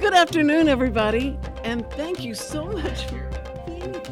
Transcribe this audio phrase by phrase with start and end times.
[0.00, 3.30] Good afternoon, everybody, and thank you so much for
[3.66, 4.02] being here.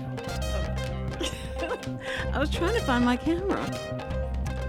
[2.35, 3.65] I was trying to find my camera.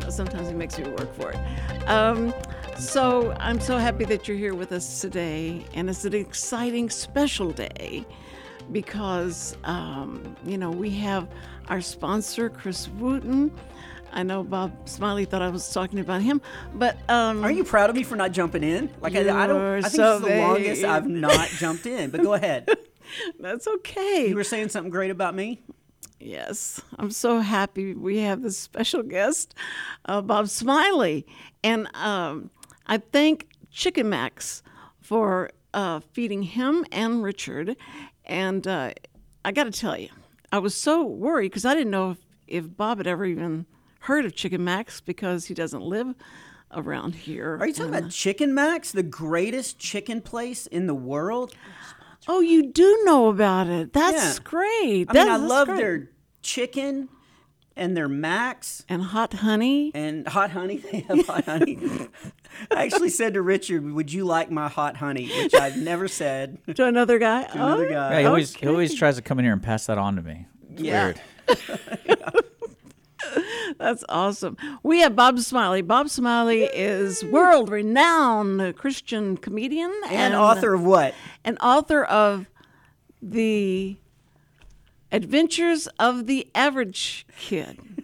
[0.10, 1.90] Sometimes it makes me work for it.
[1.90, 2.34] Um,
[2.78, 7.52] so I'm so happy that you're here with us today, and it's an exciting, special
[7.52, 8.06] day
[8.72, 11.28] because um, you know we have
[11.68, 13.52] our sponsor, Chris Wootton.
[14.12, 16.42] I know Bob Smiley thought I was talking about him,
[16.74, 18.90] but um, Are you proud of me for not jumping in?
[19.02, 19.62] Like I, I don't.
[19.62, 20.84] I think so this is the longest.
[20.84, 22.10] I've not jumped in.
[22.10, 22.70] But go ahead.
[23.40, 24.28] that's okay.
[24.30, 25.62] You were saying something great about me.
[26.20, 29.56] Yes, I'm so happy we have this special guest,
[30.06, 31.26] uh, Bob Smiley.
[31.64, 32.50] And um,
[32.88, 34.62] I thank Chicken Max
[35.00, 37.78] for uh, feeding him and Richard.
[38.26, 38.94] And uh,
[39.46, 40.10] I got to tell you,
[40.52, 43.66] I was so worried because I didn't know if, if Bob had ever even
[44.00, 46.16] heard of Chicken Max because he doesn't live
[46.72, 47.58] around here.
[47.60, 51.54] Are you talking about Chicken Max, the greatest chicken place in the world?
[52.28, 53.94] Oh, you do know about it.
[53.94, 54.44] That's Yeah.
[54.44, 55.06] great.
[55.10, 55.78] I mean, I love great.
[55.78, 56.10] their
[56.42, 57.10] chicken
[57.76, 59.92] and their Max and hot honey.
[59.96, 60.78] and hot honey.
[60.92, 61.80] They have hot honey.
[62.70, 66.58] I actually said to Richard, "Would you like my hot honey?" Which I've never said.
[66.76, 67.44] to another guy.
[67.44, 68.12] To another Oh, guy.
[68.14, 68.66] Yeah, he always okay.
[68.66, 70.46] he always tries to come in here and pass that on to me.
[70.74, 71.06] It's Yeah.
[71.06, 71.22] weird.
[73.78, 74.58] That's awesome.
[74.84, 75.82] We have Bob Smiley.
[75.82, 81.14] Bob Smiley is world renowned Christian comedian And author of what?
[81.44, 82.48] and author of
[83.22, 83.98] the
[85.12, 87.99] Adventures of the Average Kid.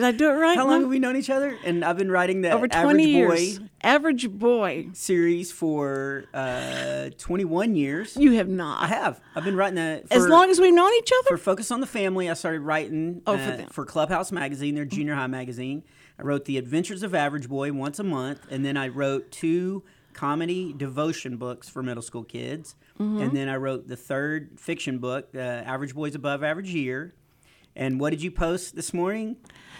[0.00, 0.56] Did I do it right?
[0.56, 1.58] How long have we known each other?
[1.62, 3.58] And I've been writing the Over twenty Average years.
[3.58, 4.88] Boy Average boy.
[4.94, 8.16] series for uh, 21 years.
[8.16, 8.82] You have not.
[8.82, 9.20] I have.
[9.34, 11.36] I've been writing that for, As long as we've known each other.
[11.36, 11.42] for.
[11.42, 12.30] Focus on the Family.
[12.30, 13.68] I started writing Oh, uh, for them.
[13.68, 15.82] for Clubhouse Magazine, their junior high magazine.
[16.18, 19.82] I wrote The Adventures of Average Boy once a month, and then I wrote two
[20.14, 22.74] comedy devotion books for middle school kids.
[22.98, 23.20] Mm-hmm.
[23.20, 27.14] And then I wrote the third fiction book, uh, Average Boys Above Average Year.
[27.76, 29.36] And what did you post this morning?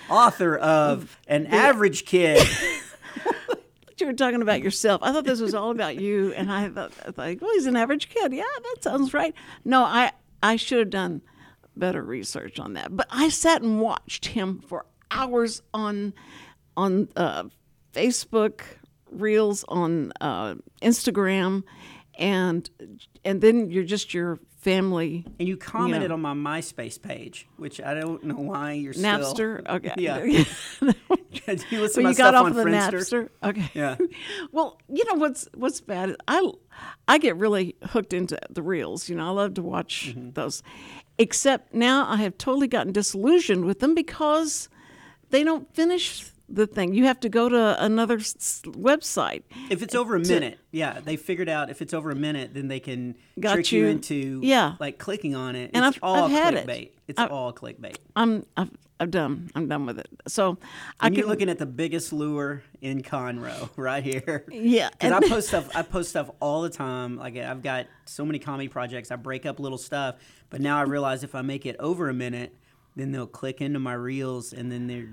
[0.09, 2.47] Author of An Average Kid.
[4.01, 5.03] you were talking about yourself.
[5.03, 7.77] I thought this was all about you, and I thought, I thought, well, he's an
[7.77, 8.33] average kid.
[8.33, 9.35] Yeah, that sounds right.
[9.65, 10.13] No, I
[10.43, 11.23] I should have done
[11.77, 12.97] better research on that.
[12.97, 16.15] But I sat and watched him for hours on
[16.77, 17.45] on uh,
[17.93, 18.63] Facebook
[19.11, 21.65] reels, on uh, Instagram,
[22.19, 22.69] and
[23.25, 26.15] and then you're just your family And you commented Yeah.
[26.15, 29.05] on my MySpace page, which I don't know why you're still.
[29.05, 29.67] Napster.
[29.67, 29.95] Okay.
[29.97, 30.23] Yeah.
[31.71, 33.29] you listen my you got off on the Friendster.
[33.43, 33.49] Napster.
[33.49, 33.71] Okay.
[33.75, 33.97] Yeah.
[34.53, 36.17] well, you know what's what's bad?
[36.29, 36.51] I
[37.09, 39.09] I get really hooked into the reels.
[39.09, 40.31] You know, I love to watch Mm-hmm.
[40.33, 40.63] those.
[41.19, 44.69] Except now I have totally gotten disillusioned with them because
[45.31, 46.95] they don't finish the thing.
[46.95, 49.43] You have to go to another s- website.
[49.71, 52.69] If it's over a minute, yeah, they figured out if it's over a minute, then
[52.69, 53.87] they can Got trick you, you.
[53.87, 54.75] into Yeah.
[54.81, 55.71] like clicking on it.
[55.75, 56.67] And it's I've- all I've had it.
[56.67, 56.91] clickbait.
[57.09, 57.97] It's I- all clickbait.
[58.17, 59.51] I'm I've, I'm done.
[59.55, 60.09] I'm done with it.
[60.29, 60.59] So
[61.01, 64.45] I And can you're looking at the biggest lure in Conroe right here.
[64.51, 65.75] Yeah, because I post stuff.
[65.75, 67.17] I post stuff all the time.
[67.17, 69.11] Like I've got so many comedy projects.
[69.11, 70.17] I break up little stuff,
[70.51, 72.55] but now I realize if I make it over a minute,
[72.97, 75.09] then they'll click into my reels, and then they're,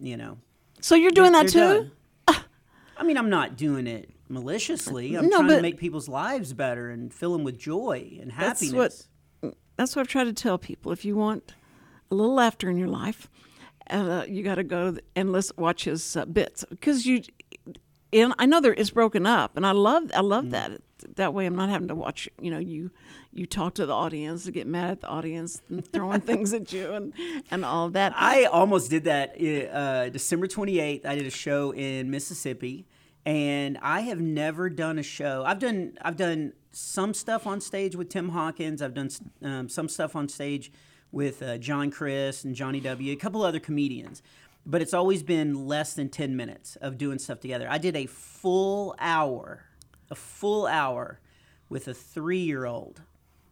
[0.00, 0.38] you know,
[0.82, 1.90] So you're doing that too?
[2.28, 2.44] done.
[2.96, 5.14] I mean, I'm not doing it maliciously.
[5.14, 8.72] I'm No, trying to make people's lives better and fill them with joy and happiness.
[8.72, 10.92] That's what that's what I've tried to tell people.
[10.92, 11.54] If you want
[12.10, 13.30] a little laughter in your life,
[13.90, 17.22] uh, you got to go and listen, watch his uh, bits because you.
[18.12, 20.72] And I know there it's broken up, and I love I love that.
[21.16, 22.28] That way, I'm not having to watch.
[22.40, 22.90] You know, you
[23.32, 26.72] you talk to the audience, to get mad at the audience, and throwing things at
[26.72, 27.12] you, and
[27.50, 28.12] and all that.
[28.16, 29.36] I almost did that
[29.72, 31.06] uh, December 28th.
[31.06, 32.86] I did a show in Mississippi,
[33.24, 35.44] and I have never done a show.
[35.46, 38.82] I've done I've done some stuff on stage with Tim Hawkins.
[38.82, 39.10] I've done
[39.42, 40.72] um, some stuff on stage
[41.12, 43.12] with uh, John Crist and Jonnie W.
[43.12, 44.22] A couple other comedians,
[44.64, 47.66] but it's always been less than 10 minutes of doing stuff together.
[47.70, 49.64] I did a full hour,
[50.12, 51.18] a full hour
[51.70, 53.00] with a three year old.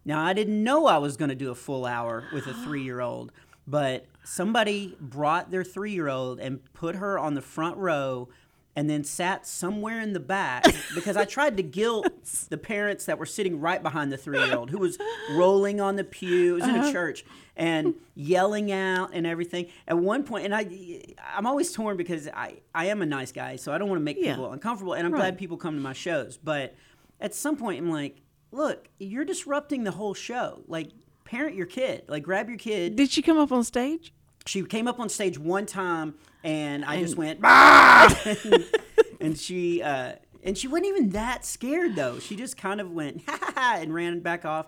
[0.05, 2.83] Now, I didn't know I was going to do a full hour with a three
[2.83, 3.33] year old,
[3.67, 8.29] but somebody brought their three year old and put her on the front row
[8.77, 10.65] and then sat somewhere in the back
[10.95, 12.07] because I tried to guilt
[12.49, 14.99] the parents that were sitting right behind the three year old who was
[15.33, 16.53] rolling on the pew.
[16.53, 16.93] It was in a uh-huh.
[16.93, 17.25] church
[17.57, 19.67] and yelling out and everything.
[19.87, 21.03] At one point, and I,
[21.35, 24.05] I'm always torn because I, I am a nice guy, so I don't want to
[24.05, 24.35] make Yeah.
[24.35, 25.21] people uncomfortable, and I'm Right.
[25.21, 26.39] glad people come to my shows.
[26.39, 26.75] But
[27.21, 28.23] at some point, I'm like,
[28.53, 30.63] look, you're disrupting the whole show.
[30.69, 30.91] Like,
[31.25, 32.05] parent your kid.
[32.09, 32.97] Like, grab your kid.
[32.97, 34.13] Did she come up on stage?
[34.47, 38.65] She came up on stage one time, and I just went, and,
[39.21, 42.19] and she, uh, and she wasn't even that scared though.
[42.19, 43.23] She just kind of went
[43.57, 44.67] and ran back off.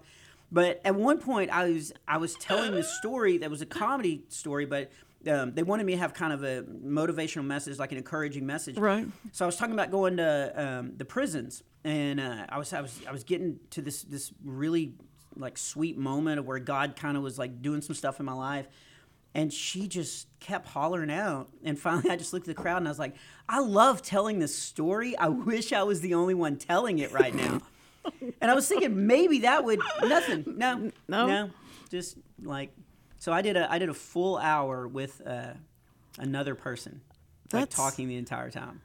[0.51, 4.25] But at one point, I was I was telling this story that was a comedy
[4.29, 4.93] story, but
[5.27, 8.77] um, they wanted me to have kind of a motivational message, like an encouraging message.
[8.77, 9.07] Right.
[9.33, 12.81] So I was talking about going to um, the prisons, and uh, I was I
[12.81, 14.95] was I was getting to this this really
[15.37, 18.35] like sweet moment of where God kind of was like doing some stuff in my
[18.35, 18.69] life.
[19.35, 21.49] And she just kept hollering out.
[21.65, 23.15] And finally, I just looked at the crowd and I was like,
[23.49, 25.17] I love telling this story.
[25.17, 27.61] I wish I was the only one telling it right now.
[28.41, 30.45] and I was thinking maybe that would nothing.
[30.59, 31.27] No, No?
[31.27, 31.51] no,
[31.91, 32.73] just like
[33.19, 33.33] so.
[33.33, 35.53] I did a I did a full hour with uh,
[36.19, 37.01] another person,
[37.53, 38.81] like talking the entire time.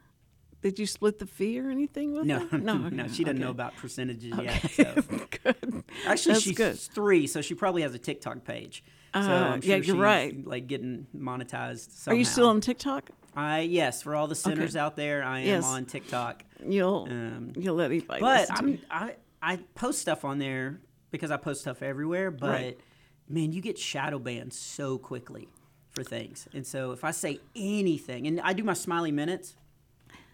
[0.62, 2.58] Did you split the fee or anything with No, her?
[2.58, 3.08] no, okay, no.
[3.08, 4.70] She doesn't know about percentages yet.
[4.70, 4.94] So.
[5.44, 5.84] Good.
[6.06, 6.78] Actually, That's she's good.
[6.78, 8.82] three, so she probably has a TikTok page.
[9.14, 9.24] So Uh,
[9.54, 10.46] I'm yeah, you're right.
[10.46, 12.08] Like getting monetized.
[12.08, 13.10] Are you still on TikTok?
[13.34, 15.64] I yes, for all the sinners out there, I am Yes.
[15.64, 16.44] on TikTok.
[16.66, 18.20] You'll Um, you'll let anybody.
[18.20, 18.80] But listen to I'm.
[18.90, 22.30] I I post stuff on there because I post stuff everywhere.
[22.30, 22.80] But Right.
[23.28, 25.48] man, you get shadow banned so quickly
[25.90, 26.48] for things.
[26.52, 29.54] And so if I say anything, and I do my smiley minutes,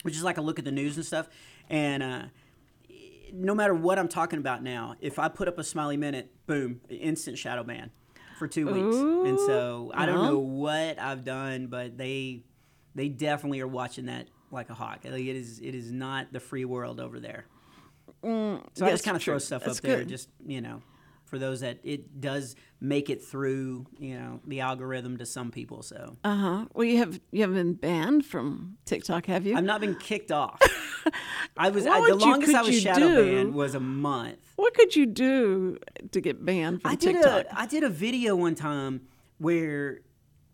[0.02, 1.28] which is like a look at the news and stuff,
[1.68, 2.22] and uh,
[3.32, 6.80] no matter what I'm talking about now, if I put up a smiley minute, boom,
[6.88, 7.90] instant shadow ban
[8.36, 9.06] for two weeks.
[9.24, 12.42] and so I don't know what I've done, but they
[12.94, 15.00] they definitely are watching that like a hawk.
[15.04, 17.46] Like it is it is not the free world over there.
[18.22, 20.82] So I Mm, just kind of throw stuff That's up there, just you know,
[21.34, 25.82] for those that it does make it through, you know, the algorithm to some people.
[25.82, 26.64] So Uh huh.
[26.74, 29.56] Well, you have you haven't been banned from TikTok, have you?
[29.56, 30.60] I've not been kicked off.
[31.56, 33.34] I was I, the would you- longest I was shadow do?
[33.34, 34.38] banned was a month.
[34.56, 35.78] what could you do
[36.12, 37.46] to get banned from I did TikTok?
[37.46, 39.00] a I did a video one time
[39.38, 40.00] where.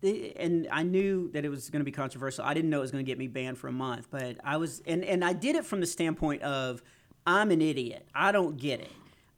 [0.03, 2.43] And I knew that it was going to be controversial.
[2.43, 4.57] I didn't know it was going to get me banned for a month, but I
[4.57, 6.81] was, and, and I did it from the standpoint of
[7.27, 8.07] I'm an idiot.
[8.15, 8.89] I don't get it.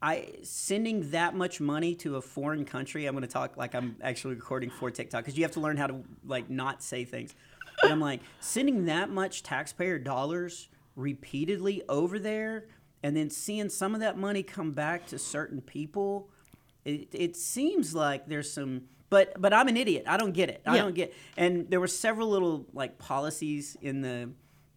[0.04, 3.06] I sending that much money to a foreign country.
[3.06, 5.78] I'm going to talk like I'm actually recording for TikTok because you have to learn
[5.78, 7.34] how to like not say things.
[7.80, 12.66] But I'm like sending that much taxpayer dollars repeatedly over there,
[13.02, 16.28] and then seeing some of that money come back to certain people.
[16.84, 20.04] It, it seems like there's some, but but I'm an idiot.
[20.06, 20.60] I don't get it.
[20.66, 20.82] I Yeah.
[20.82, 21.14] don't get.
[21.38, 24.28] And there were several little like policies in the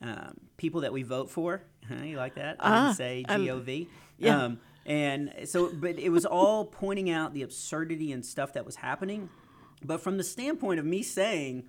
[0.01, 1.63] um, people that we vote for.
[1.87, 2.55] Huh, you like that?
[2.61, 3.87] I Ah, didn't say I- GOV.
[4.19, 4.43] yeah.
[4.45, 8.77] Um, and so, but it was all pointing out the absurdity and stuff that was
[8.77, 9.29] happening.
[9.83, 11.65] But from the standpoint of me saying,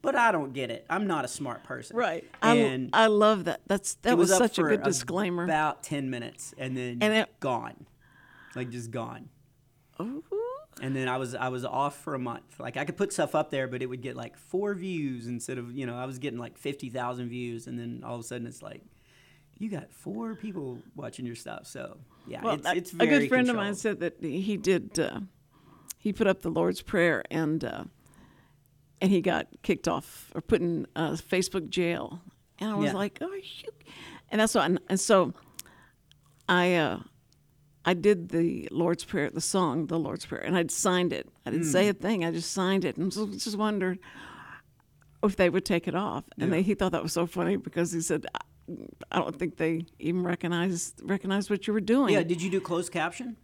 [0.00, 0.86] but I don't get it.
[0.88, 1.96] I'm not a smart person.
[1.96, 2.24] right.
[2.40, 3.60] And I, I love that.
[3.66, 5.44] That's that it was, such a for good disclaimer.
[5.44, 7.86] About 10 minutes and then And it- gone.
[8.56, 9.28] Like just gone.
[10.00, 10.24] Ooh.
[10.80, 12.58] And then I was I was off for a month.
[12.58, 15.58] Like I could put stuff up there, but it would get like four views instead
[15.58, 18.24] of you know I was getting like fifty thousand views, and then all of a
[18.24, 18.80] sudden it's like
[19.58, 21.66] you got four people watching your stuff.
[21.66, 24.98] So yeah, Well, it's, a- it's a good friend of mine said that he did.
[24.98, 25.20] Uh,
[25.98, 27.84] he put up the Lord's Prayer and uh,
[29.00, 32.20] and he got kicked off or put in uh, Facebook jail.
[32.58, 32.92] And I was Yeah.
[32.98, 33.68] like, "Oh, you,"
[34.30, 34.70] and that's what.
[34.88, 35.32] And so
[36.48, 37.00] I uh,
[37.84, 41.28] I did the Lord's Prayer, the song, the Lord's Prayer, and I'd signed it.
[41.46, 41.72] I didn't Hmm.
[41.72, 42.24] say a thing.
[42.24, 43.98] I just signed it, and so just wondered
[45.24, 46.24] if they would take it off.
[46.38, 48.26] And they, he thought that was so funny because he said.
[49.10, 52.14] I, don't think they even recognize recognize what you were doing.
[52.14, 53.36] Yeah, did you do closed caption?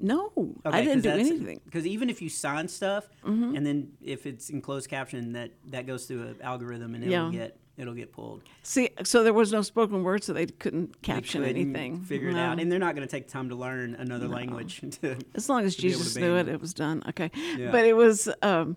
[0.00, 0.32] No,
[0.64, 1.58] I didn't do anything.
[1.58, 1.64] Mm-hmm.
[1.64, 5.86] Because even if you sign stuff, and then if it's in closed caption, that that
[5.86, 7.38] goes through an algorithm and it'll Yeah.
[7.40, 8.42] get it'll get pulled.
[8.62, 12.00] See, so there was no spoken word, so they couldn't They caption couldn't anything.
[12.02, 14.80] Figure it out, and they're not going to take time to learn another language.
[15.00, 17.02] To, as long as to be able to Jesus knew it, it was done.
[17.10, 17.70] Okay, Yeah.
[17.70, 18.76] but it was, um,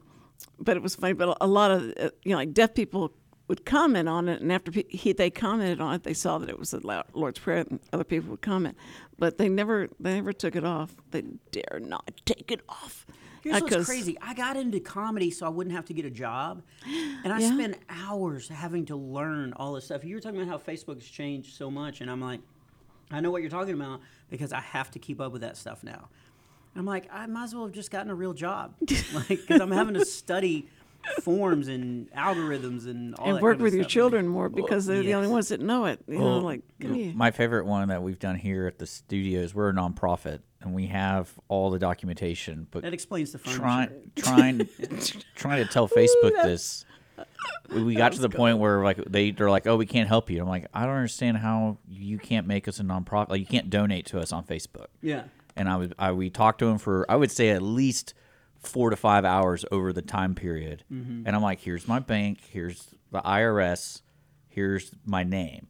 [0.60, 1.14] but it was funny.
[1.14, 3.12] But a lot of uh, you know, like deaf people
[3.48, 6.60] would comment on it, and after he, they commented on it, they saw that it
[6.60, 8.76] was the Lord's Prayer, and other people would comment,
[9.18, 10.96] but they never, they never took it off.
[11.12, 13.06] They dare not take it off.
[13.44, 14.18] Here's what's crazy.
[14.22, 16.64] I got into comedy so I wouldn't have to get a job.
[17.24, 17.54] And I Yeah.
[17.54, 20.04] spent hours having to learn all this stuff.
[20.04, 22.02] You were talking about how Facebook's changed so much.
[22.02, 22.42] And I'm like,
[23.10, 25.82] I know what you're talking about because I have to keep up with that stuff
[25.84, 26.10] now.
[26.74, 28.74] And I'm like, I might as well have just gotten a real job.
[29.14, 30.68] like, because I'm having to study
[31.22, 34.86] forms and algorithms and all And that work kind of with your children more because
[34.86, 36.00] they're the only ones that know it.
[36.08, 39.54] You know, like give me- My favorite one that we've done here at the studios,
[39.56, 43.60] we're a nonprofit and we have all the documentation, but That explains the furniture.
[43.60, 44.70] trying trying
[45.36, 46.86] trying to tell Facebook this.
[47.74, 50.30] We we got to the point where like they they're like, oh, we can't help
[50.30, 50.42] you.
[50.42, 53.30] I'm like, I don't understand how you can't make us a nonprofit.
[53.30, 54.88] Like you can't donate to us on Facebook.
[55.02, 55.24] Yeah.
[55.56, 58.14] And I would I we talked to him for I would say at least
[58.68, 60.84] four to five hours over the time period.
[60.92, 61.24] Mm-hmm.
[61.26, 64.02] And I'm like, here's my bank, here's the IRS,
[64.50, 65.68] here's my name.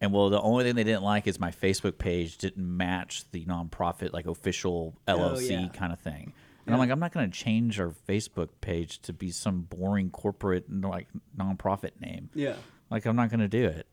[0.00, 3.44] And well, the only thing they didn't like is my Facebook page didn't match the
[3.44, 5.68] nonprofit like official oh, LLC yeah.
[5.68, 6.32] kind of thing.
[6.66, 10.10] And I'm like, I'm not going to change our Facebook page to be some boring
[10.10, 12.30] corporate like nonprofit name.
[12.34, 12.54] Yeah.
[12.90, 13.86] Like I'm not going to do it.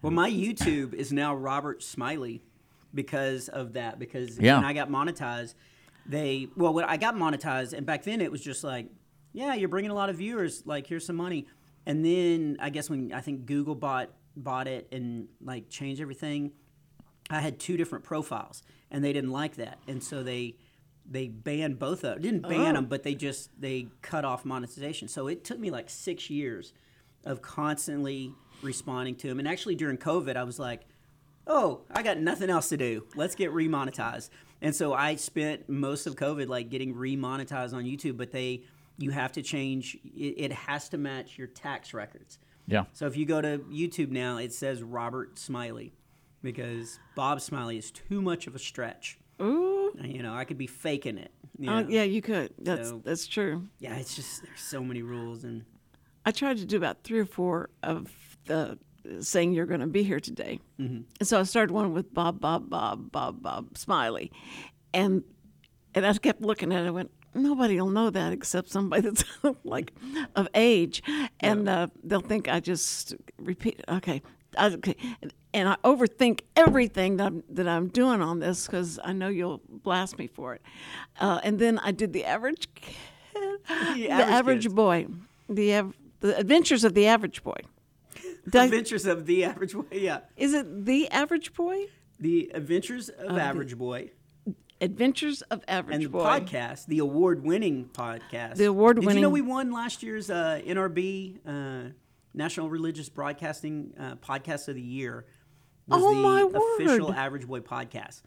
[0.00, 2.42] Well, my YouTube is now Robert Smiley
[2.94, 3.98] because of that.
[3.98, 4.56] Because Yeah.
[4.56, 5.54] when I got monetized,
[6.06, 8.86] they well, when I got monetized, and back then it was just like,
[9.32, 10.66] yeah, you're bringing a lot of viewers.
[10.66, 11.46] Like, here's some money.
[11.86, 16.52] And then I guess when I think Google bought bought it and like changed everything,
[17.30, 20.56] I had two different profiles, and they didn't like that, and so they
[21.04, 22.48] they banned both of didn't oh.
[22.48, 25.08] ban them, but they just they cut off monetization.
[25.08, 26.72] So it took me like six years
[27.24, 28.32] of constantly
[28.62, 30.82] responding to them, and actually during COVID, I was like,
[31.46, 33.06] oh, I got nothing else to do.
[33.14, 34.30] Let's get remonetized.
[34.60, 38.62] And so I spent most of COVID like getting remonetized on YouTube, but they
[38.98, 39.96] you have to change.
[40.04, 42.38] It, it has to match your tax records.
[42.66, 42.84] Yeah.
[42.92, 45.92] So if you go to YouTube now, it says Robert Smiley
[46.42, 49.18] because Bob Smiley is too much of a stretch.
[49.40, 49.92] Ooh.
[50.00, 51.32] You know, I could be faking it.
[51.58, 52.54] you Uh, yeah, you could.
[52.58, 53.68] That's So- that's true.
[53.78, 55.64] Yeah, it's just there's so many rules and
[56.24, 58.78] I tried to do about three or four of the
[59.20, 60.60] saying you're going to be here today.
[60.80, 61.02] Mm-hmm.
[61.18, 64.30] And so I started one with Bob, Bob, Bob, Bob, Bob Smiley.
[64.94, 65.24] And
[65.94, 66.86] and I kept looking at it.
[66.86, 69.24] I went, nobody will know that except somebody that's
[69.64, 69.92] like
[70.36, 71.02] of age.
[71.40, 73.82] And uh, they'll think I just repeat.
[73.88, 74.22] Okay.
[74.56, 74.96] I, okay.
[75.54, 79.60] And I overthink everything that I'm, that I'm doing on this because I know you'll
[79.68, 80.62] blast me for it.
[81.20, 82.94] Uh, and then I did the average kid,
[83.34, 85.06] the average average boy,
[85.48, 87.56] the av- the adventures of the average boy.
[88.52, 89.84] Adventures of the Average Boy.
[89.92, 91.86] Yeah, is it the average boy?
[92.18, 94.10] the Adventures of Average Boy
[94.80, 96.24] Adventures of Average and the Boy.
[96.24, 98.56] podcast, the award-winning podcast.
[98.56, 101.90] The award-winning- Did you know we won last year's uh, NRB uh,
[102.34, 105.24] National Religious Broadcasting uh, Podcast of the Year?
[105.86, 106.40] Was Oh, the my
[106.86, 107.16] official word.
[107.16, 108.22] Average Boy podcast.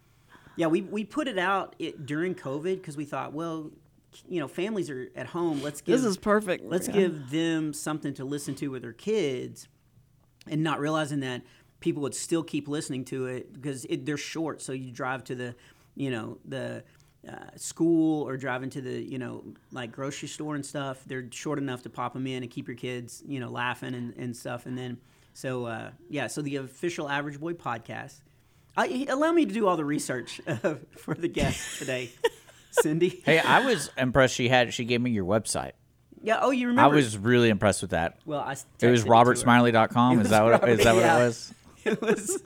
[0.57, 3.71] Yeah, we we put it out it, during COVID because we thought, well,
[4.29, 5.61] you know, families are at home.
[5.61, 6.63] Let's give This is perfect.
[6.65, 6.93] let's Yeah.
[6.93, 9.67] give them something to listen to with their kids
[10.49, 11.41] and not realizing that
[11.79, 15.35] people would still keep listening to it because it, they're short so you drive to
[15.35, 15.55] the
[15.95, 16.83] you know the
[17.27, 21.57] uh, school or driving to the you know like grocery store and stuff they're short
[21.57, 24.65] enough to pop them in and keep your kids you know laughing and, and stuff
[24.65, 24.97] and then
[25.33, 28.21] so uh, yeah so the official average boy podcast
[28.77, 32.11] I, allow me to do all the research uh, for the guests today
[32.71, 34.35] cindy Hey, I was impressed.
[34.35, 35.71] She had she gave me your website.
[36.25, 36.93] Yeah oh you remember?
[36.93, 38.19] I was really impressed with that.
[38.25, 38.55] well I It
[38.89, 39.13] was texted to her.
[39.13, 40.13] robertsmiley.com.
[40.13, 41.53] Is was that what is that what Robert- it was?
[41.85, 42.41] It was.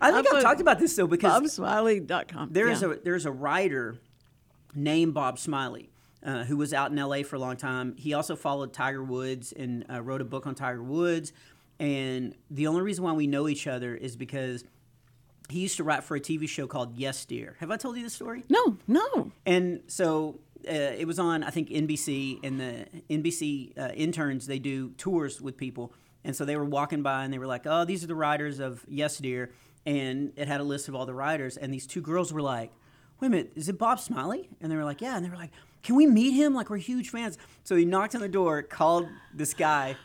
[0.00, 2.50] I think put I've talked about this though because BobSmiley.com.
[2.52, 2.92] there's yeah.
[2.92, 3.96] a there's a writer
[4.74, 5.88] named Bob Smiley
[6.24, 7.22] uh, who was out in L.A.
[7.22, 7.94] for a long time.
[7.96, 11.32] He also followed Tiger Woods and uh, wrote a book on Tiger Woods.
[11.78, 14.64] And the only reason why we know each other is because
[15.48, 17.56] he used to write for a TV show called Yes Dear.
[17.60, 18.44] Have I told you this story?
[18.48, 19.32] No, no.
[19.46, 20.38] And so
[20.68, 25.40] uh, it was on, I think, NBC, and the NBC uh, interns, they do tours
[25.40, 25.92] with people.
[26.24, 28.60] And so they were walking by and they were like, oh, these are the writers
[28.60, 29.52] of Yes Dear.
[29.84, 31.56] And it had a list of all the writers.
[31.56, 32.72] And these two girls were like,
[33.20, 34.48] wait a minute, is it Bob Smiley?
[34.60, 35.16] And they were like, yeah.
[35.16, 35.50] And they were like,
[35.82, 36.54] can we meet him?
[36.54, 37.38] Like, we're huge fans.
[37.64, 39.96] So he knocked on the door, called this guy,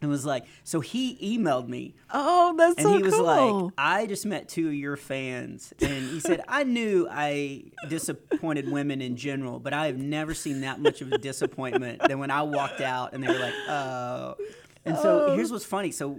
[0.00, 1.94] and was like, so he emailed me.
[2.10, 3.64] Oh, that's And so he was cool.
[3.64, 5.72] like, I just met two of your fans.
[5.80, 10.60] And he said, I knew I disappointed women in general, but I have never seen
[10.60, 14.36] that much of a disappointment than when I walked out and they were like, oh.
[14.84, 15.90] And so here's what's funny.
[15.90, 16.18] So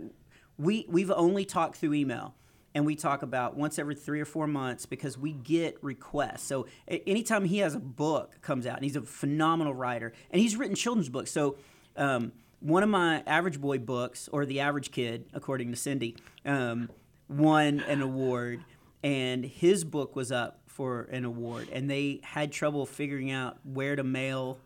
[0.57, 2.35] we, we've only talked through email.
[2.75, 6.43] And we talk about once every three or four months because we get requests.
[6.43, 10.55] So anytime he has a book comes out, and he's a phenomenal writer, and he's
[10.55, 11.31] written children's books.
[11.31, 11.55] So
[11.97, 16.89] um, one of my average boy books, or the average kid, according to Cindy, um,
[17.27, 18.63] won an award,
[19.03, 23.95] and his book was up for an award, and they had trouble figuring out where
[23.95, 24.57] to mail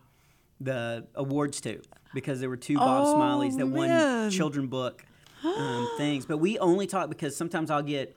[0.60, 1.80] the awards to
[2.14, 5.04] because there were two Bob Oh, Smileys that won children book
[5.44, 6.26] um, things.
[6.26, 8.16] But we only talk because sometimes I'll get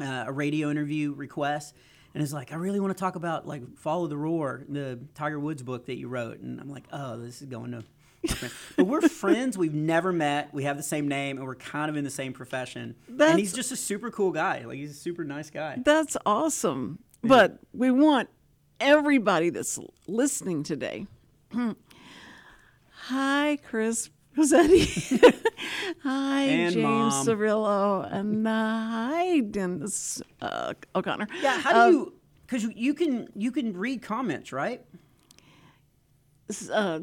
[0.00, 1.74] uh, a radio interview request.
[2.14, 5.38] And it's like, I really want to talk about like Follow the Roar, the Tiger
[5.40, 6.38] Woods book that you wrote.
[6.38, 7.82] And I'm like, oh, this is going to.
[8.76, 9.56] But we're friends.
[9.58, 10.52] We've never met.
[10.52, 12.94] We have the same name, and we're kind of in the same profession.
[13.20, 14.64] and he's just a super cool guy.
[14.64, 15.80] Like he's a super nice guy.
[15.84, 16.98] That's awesome.
[17.22, 18.28] But we want
[18.80, 21.06] everybody that's listening today.
[23.06, 24.84] Hi, Chris Rossetti.
[26.02, 27.26] hi, And James Mom.
[27.26, 28.12] Cirillo.
[28.12, 31.28] And uh, hi, Dennis uh, O'Connor.
[31.42, 31.58] Yeah.
[31.60, 32.12] How do Uh, you?
[32.46, 34.82] Because you, you can you can read comments, right?
[36.70, 37.00] uh,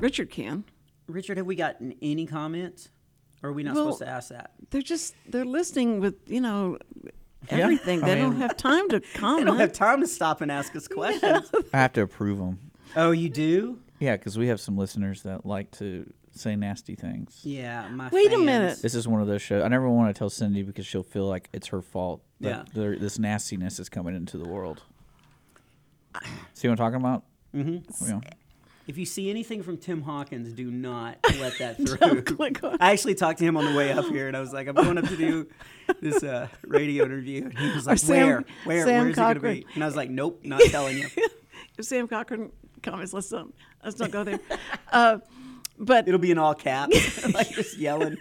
[0.00, 0.64] Richard can.
[1.06, 2.88] Richard, have we gotten any comments?
[3.42, 4.52] Or are we not Well, supposed to ask that?
[4.70, 6.78] They're just they're listening with you know
[7.50, 8.02] Yeah, everything.
[8.02, 9.40] I they don't have time to comment.
[9.40, 11.50] They don't have time to stop and ask us questions.
[11.72, 12.58] I have to approve them.
[12.96, 13.78] oh, you do?
[14.00, 17.40] Yeah, because we have some listeners that like to say nasty things.
[17.44, 17.88] Yeah.
[17.88, 18.82] My Wait a minute.
[18.82, 19.62] This is one of those shows.
[19.64, 22.22] I never want to tell Cindy because she'll feel like it's her fault.
[22.40, 22.94] But Yeah.
[22.98, 24.82] this nastiness is coming into the world.
[26.54, 27.24] See what I'm talking about?
[27.54, 28.04] Mm-hmm.
[28.10, 28.20] Yeah.
[28.86, 32.76] If you see anything from Tim Hawkins, do not let that through.
[32.80, 34.74] I actually talked to him on the way up here, and I was like, "I'm
[34.76, 35.48] going up to do
[36.00, 38.44] this uh, radio interview," and he was like, Sam- "Where?
[38.64, 38.84] Where?
[38.84, 41.08] Sam Where's it going to be?" And I was like, "Nope, not telling you.
[41.78, 42.52] If Sam Cochran
[42.82, 43.48] comments, let's not
[43.84, 44.40] let's not go there.
[44.90, 45.18] Uh,
[45.78, 48.16] but It'll be in all caps, like just yelling."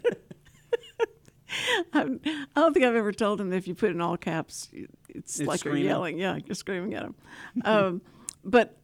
[1.93, 4.67] I'm, I don't think I've ever told him that if you put in all caps,
[5.07, 5.83] it's, It's like screaming.
[5.83, 6.17] you're yelling.
[6.19, 7.15] Yeah, you're screaming at him.
[7.63, 8.01] Um,
[8.43, 8.77] but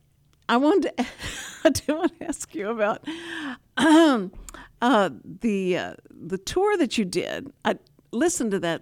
[0.51, 1.05] I wanted to,
[1.63, 3.08] I do want to ask you about
[3.77, 4.34] um,
[4.81, 7.53] uh, the uh, the tour that you did.
[7.63, 7.77] I
[8.12, 8.81] listened to that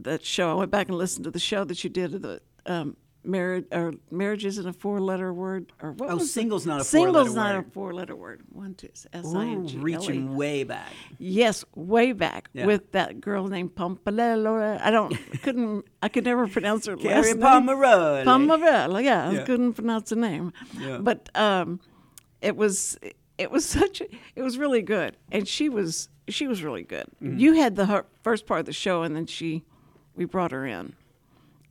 [0.00, 0.50] that show.
[0.50, 3.66] I went back and listened to the show that you did of the um, marriage
[3.72, 6.32] or marriage isn't a four letter word or what Oh, was it?
[6.32, 7.16] single's not a single's.
[7.16, 7.66] Single's not word.
[7.66, 8.42] a four letter word.
[8.52, 9.82] One two S I N G L E.
[9.84, 10.92] reaching way back.
[11.18, 12.66] Yes, way back Yeah.
[12.66, 14.80] with that girl named Pompalello.
[14.80, 17.40] I don't couldn't I could never pronounce her Kerri last name.
[17.40, 18.24] Pomerode.
[18.24, 19.40] Pomerelle, yeah, Yeah.
[19.40, 20.52] I couldn't pronounce the name.
[20.78, 20.98] Yeah.
[20.98, 21.80] But um,
[22.42, 22.98] it was
[23.38, 27.04] it was such a, it was really good, and she was she was really good.
[27.22, 27.38] Mm-hmm.
[27.38, 29.64] You had the her, first part of the show, and then she
[30.16, 30.94] we brought her in.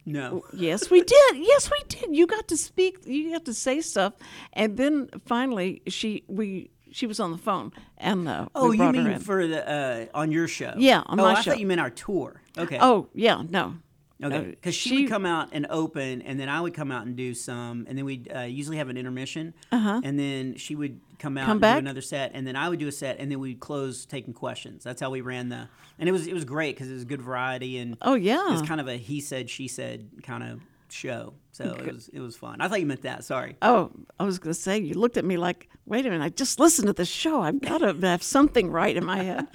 [0.05, 0.43] No.
[0.53, 1.37] Yes, we did.
[1.37, 2.15] Yes, we did.
[2.15, 3.05] You got to speak.
[3.05, 4.13] You got to say stuff,
[4.53, 9.19] and then finally she we she was on the phone, and uh, Oh, you mean
[9.19, 10.73] for the uh, on your show?
[10.77, 11.51] Yeah, on oh, my I show.
[11.51, 12.41] thought you meant our tour.
[12.57, 12.77] Okay.
[12.79, 13.75] Oh yeah, no.
[14.23, 17.05] Okay, No, because she, would come out and open, and then I would come out
[17.05, 20.01] and do some, and then we'd uh, usually have an intermission, uh-huh.
[20.03, 21.75] and then she would come out Come and back?
[21.75, 24.33] do another set, and then I would do a set, and then we'd close taking
[24.33, 24.83] questions.
[24.83, 27.21] That's how we ran the, and it was it was great because it was good
[27.21, 28.47] variety, and Oh yeah.
[28.47, 32.09] it was kind of a he said she said kind of show, so it was
[32.09, 32.61] it was fun.
[32.61, 33.23] I thought you meant that.
[33.23, 33.55] Sorry.
[33.61, 36.29] Oh, I was going to say, you looked at me like, wait a minute, I
[36.29, 37.41] just listened to the show.
[37.41, 39.47] I've got to have something right in my head.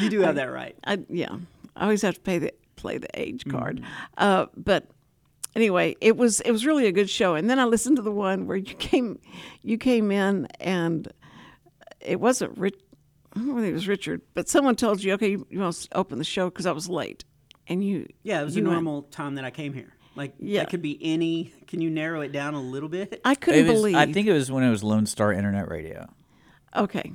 [0.00, 0.74] You do have that right.
[0.84, 1.36] I, yeah,
[1.76, 3.76] I always have to pay the, play the age card.
[3.80, 3.88] Mm-hmm.
[4.16, 4.86] Uh, but
[5.56, 7.34] anyway, it was it was really a good show.
[7.34, 9.18] And then I listened to the one where you came
[9.62, 11.12] you came in and
[12.00, 12.76] it wasn't Rich.
[13.34, 15.88] I don't know whether it was Richard, but someone told you, okay, you, you must
[15.94, 17.24] open the show because I was late,
[17.66, 19.92] and you Yeah, it was you a went- normal time that I came here.
[20.16, 20.60] Like Yeah.
[20.60, 21.52] that could be any.
[21.66, 23.20] Can you narrow it down a little bit?
[23.24, 23.96] I couldn't It was, believe.
[23.96, 26.06] I think it was when it was Lone Star Internet Radio.
[26.76, 27.12] okay,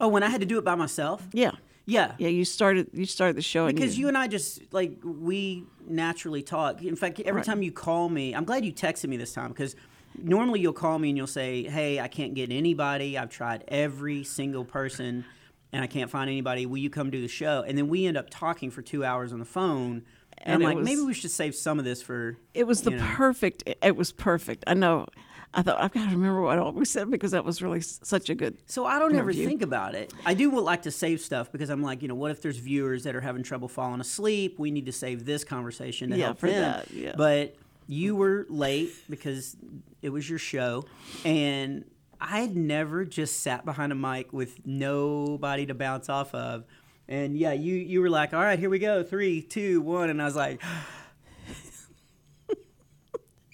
[0.00, 1.28] Oh, when I had to do it by myself.
[1.34, 1.50] yeah,
[1.84, 2.12] Yeah.
[2.18, 2.28] yeah.
[2.28, 6.82] You started you started the show Because you and I just like we naturally talk.
[6.82, 7.44] In fact, every Right.
[7.44, 9.74] time you call me, I'm glad you texted me this time because
[10.16, 13.18] normally you'll call me and you'll say, "Hey, I can't get anybody.
[13.18, 15.24] I've tried every single person,
[15.72, 16.66] and I can't find anybody.
[16.66, 19.32] Will you come do the show?" And then we end up talking for two hours
[19.32, 20.04] on the phone.
[20.44, 22.36] And, And I'm like, was- maybe we should save some of this for.
[22.54, 23.04] It was the know.
[23.14, 23.62] perfect.
[23.82, 24.64] It was perfect.
[24.66, 25.06] I know.
[25.54, 28.30] I thought I've got to remember what all we said because that was really such
[28.30, 28.56] a good.
[28.66, 30.12] So I don't ever think about it.
[30.24, 33.04] I do like to save stuff because I'm like, you know, what if there's viewers
[33.04, 34.58] that are having trouble falling asleep?
[34.58, 36.62] We need to save this conversation to Yeah, help for them.
[36.62, 37.12] that, yeah.
[37.16, 37.54] But
[37.86, 39.54] you were late because
[40.00, 40.84] it was your show,
[41.24, 41.84] and
[42.20, 46.64] I had never just sat behind a mic with nobody to bounce off of.
[47.08, 50.22] And yeah, you you were like, all right, here we go, three, two, one, and
[50.22, 50.62] I was like.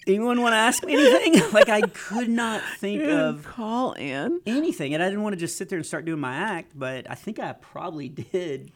[0.09, 1.43] Anyone want to ask me anything?
[1.53, 4.41] like I could not think of call in.
[4.47, 7.09] anything, and I didn't want to just sit there and start doing my act, but
[7.09, 8.71] I think I probably did.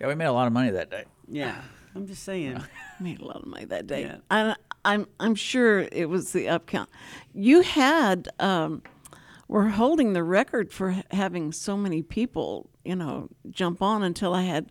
[0.00, 1.04] Yeah, we made a lot of money that day.
[1.26, 1.60] Yeah,
[1.94, 2.62] I'm just saying.
[3.00, 4.02] Made a lot of money that day.
[4.02, 4.16] Yeah.
[4.30, 6.88] I, I'm I'm sure it was the up count.
[7.34, 8.82] You had um,
[9.48, 14.42] were holding the record for having so many people, you know, jump on until I
[14.42, 14.70] had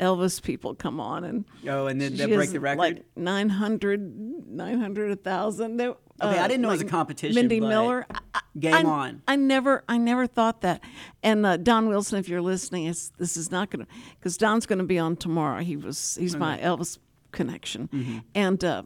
[0.00, 1.44] Elvis people come on and.
[1.68, 2.78] Oh, and then they break the record.
[2.78, 5.76] Like 900, 900, 1,000.
[5.76, 8.04] They- Okay, I didn't know it was a competition, Mindy Miller.
[8.34, 9.22] I- game I, on.
[9.26, 10.82] I never, I never thought that.
[11.22, 14.80] And uh, Don Wilson, if you're listening, this is not going to, because Don's going
[14.80, 15.62] to be on tomorrow.
[15.62, 16.98] He was, he's my Elvis
[17.32, 18.18] connection, Mm-hmm.
[18.34, 18.82] and uh,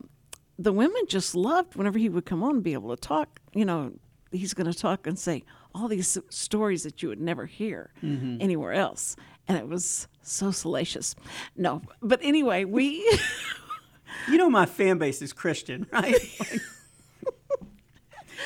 [0.61, 3.41] the women just loved whenever he would come on and be able to talk.
[3.53, 3.95] You know,
[4.31, 5.43] he's going to talk and say
[5.75, 8.37] all these stories that you would never hear Mm-hmm.
[8.43, 9.17] anywhere else,
[9.49, 11.15] and it was so salacious.
[11.57, 13.19] No, but anyway, we.
[14.29, 16.15] You know, my fan base is Christian, right?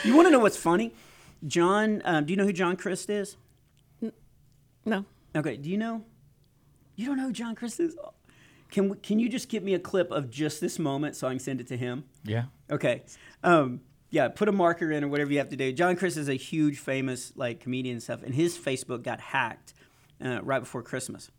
[0.04, 0.92] you want to know what's funny?
[1.46, 3.36] John, um, do you know who John Crist is?
[4.84, 5.04] no.
[5.36, 6.02] Okay, do you know?
[6.96, 7.96] You don't know who John Crist is?
[8.70, 11.30] Can we, can you just give me a clip of just this moment so I
[11.30, 12.04] can send it to him?
[12.24, 12.44] Yeah.
[12.70, 13.02] Okay.
[13.44, 13.80] Um,
[14.10, 15.72] yeah, put a marker in or whatever you have to do.
[15.72, 19.74] John Crist is a huge famous like comedian and stuff, and his Facebook got hacked
[20.24, 21.30] uh, right before Christmas.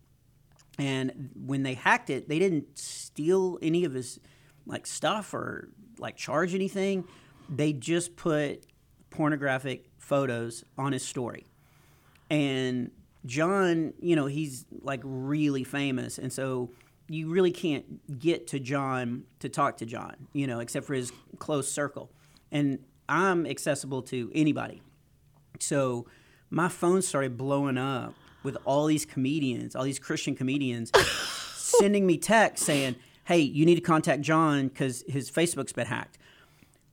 [0.77, 4.19] And when they hacked it, they didn't steal any of his
[4.65, 7.05] like stuff or like charge anything.
[7.49, 8.65] They just put
[9.09, 11.47] pornographic photos on his story.
[12.29, 12.91] And
[13.25, 16.69] John, you know, he's like really famous, and so
[17.09, 21.11] you really can't get to John to talk to John, you know, except for his
[21.39, 22.11] close circle.
[22.51, 24.81] And I'm accessible to anybody.
[25.59, 26.05] So
[26.51, 30.91] my phone started blowing up with all these comedians, all these Christian comedians
[31.55, 36.17] sending me texts saying, "Hey, you need to contact John because his Facebook's been hacked."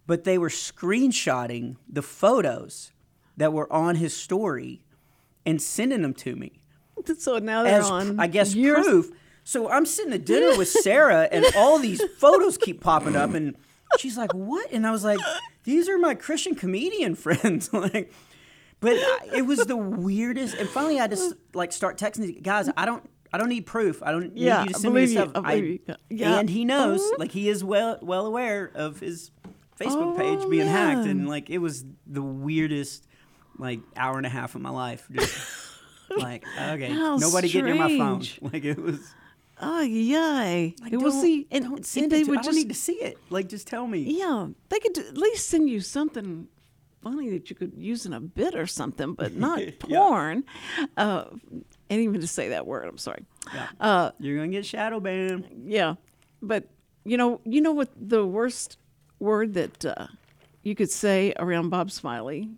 [0.06, 2.92] But they were screenshotting the photos
[3.36, 4.82] that were on his story
[5.44, 6.60] and sending them to me
[7.18, 8.18] So now they're as on.
[8.18, 9.10] I guess your- proof.
[9.44, 13.54] So I'm sitting at dinner with Sarah, and all these photos keep popping up, and
[13.98, 15.20] she's like, "What?" And I was like,
[15.62, 18.12] "These are my Christian comedian friends." like,
[18.80, 18.96] but
[19.34, 20.54] it was the weirdest.
[20.56, 22.68] And finally, I just like start texting these guys.
[22.76, 23.08] I don't.
[23.32, 24.02] I don't need proof.
[24.02, 25.32] I don't Yeah, need you to send me stuff.
[25.34, 25.80] I.
[26.08, 26.38] Yeah.
[26.38, 27.16] And he knows, Oh.
[27.18, 29.30] like he is well well aware of his
[29.78, 33.06] Facebook page Oh, being hacked, and like it was the weirdest
[33.58, 35.06] like hour and a half of my life.
[35.10, 35.36] Just,
[36.16, 38.22] like okay, How nobody get near my phone.
[38.40, 39.00] Like it was.
[39.60, 40.74] Oh yay!
[40.82, 42.74] Like, don't- see, and, don't send they it to, would I just don't need to
[42.74, 43.18] see it.
[43.30, 44.00] Like, just tell me.
[44.00, 46.46] yeah, they could at least send you something
[47.10, 49.70] funny that you could use in a bit or something, but not Yeah.
[49.78, 50.44] porn.
[50.96, 51.24] Uh,
[51.90, 53.24] and even to say that word, I'm sorry.
[53.54, 53.68] Yeah.
[53.80, 55.46] Uh, You're gonna get shadow banned.
[55.64, 55.94] yeah,
[56.42, 56.68] but
[57.04, 58.78] you know, you know what the worst
[59.20, 60.06] word that uh,
[60.62, 62.50] you could say around Bob Smiley?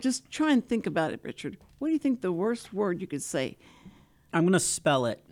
[0.00, 1.56] Just try and think about it, Richard.
[1.78, 3.56] What do you think the worst word you could say?
[4.32, 5.22] I'm gonna spell it.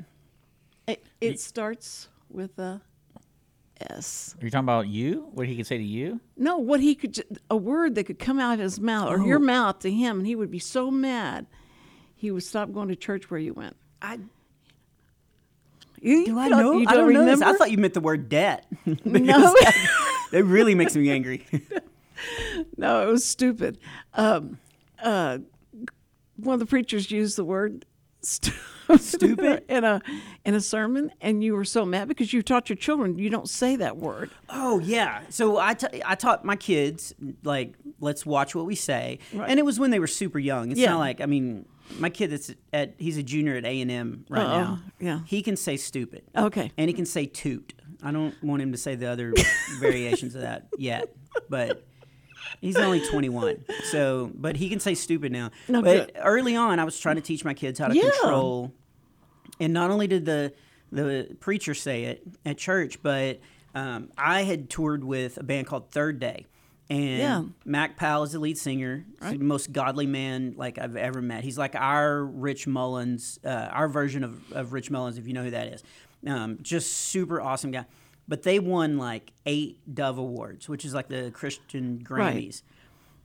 [0.87, 2.80] It, it starts with a
[3.91, 4.35] S.
[4.41, 5.29] Are you talking about you?
[5.33, 6.21] What he could say to you?
[6.37, 9.39] No, what he could, a word that could come out of his mouth or your
[9.39, 9.43] Oh.
[9.43, 11.47] mouth to him, and he would be so mad,
[12.15, 13.77] he would stop going to church where you went.
[14.01, 14.19] I
[16.01, 16.73] You, do you I don't- know?
[16.79, 17.25] You I don't don't know.
[17.25, 17.35] this.
[17.41, 17.45] remember?
[17.55, 18.67] I thought you meant the word debt.
[18.85, 19.39] Because No.
[19.61, 19.89] that,
[20.33, 21.45] that really makes me angry.
[22.77, 23.79] no, it was stupid.
[24.15, 24.59] Um,
[25.03, 25.39] uh,
[26.37, 27.85] one of the preachers used the word
[28.23, 28.53] stu-
[28.99, 29.64] Stupid?
[29.68, 30.01] in a
[30.44, 33.49] in a sermon, and you were so mad because you taught your children you don't
[33.49, 34.31] say that word.
[34.49, 35.22] oh yeah.
[35.31, 39.49] So I I taught my kids like let's watch what we say, Right.
[39.51, 40.70] and it was when they were super young.
[40.70, 40.90] It's Yeah.
[40.90, 41.66] not like I mean.
[42.01, 44.59] My kid that's at he's a junior at A and M right Uh-oh.
[44.61, 44.79] now.
[44.99, 45.20] Yeah.
[45.25, 46.22] he can say stupid.
[46.37, 46.72] Okay.
[46.77, 47.75] and he can say toot.
[48.03, 49.33] I don't want him to say the other
[49.79, 51.14] variations of that yet,
[51.49, 51.85] but
[52.61, 53.64] he's only 21.
[53.90, 55.50] So, but he can say stupid now.
[55.68, 56.20] No, but good.
[56.22, 58.11] early on, I was trying to teach my kids how to Yeah.
[58.11, 58.72] control.
[59.61, 60.52] And not only did the
[60.92, 63.40] the preacher say it at church, but
[63.74, 66.46] um, I had toured with a band called Third Day.
[66.88, 67.42] And Yeah.
[67.64, 69.04] Mac Powell is the lead singer.
[69.22, 71.42] He's the most godly man like I've ever met.
[71.42, 75.42] He's like our Rich Mullins, uh, our version of, of Rich Mullins, if you know
[75.42, 75.82] who that is.
[76.26, 77.85] Um, just super awesome guy.
[78.29, 82.37] But they won like eight Dove Awards, which is like the Christian Right.
[82.37, 82.62] Grammys.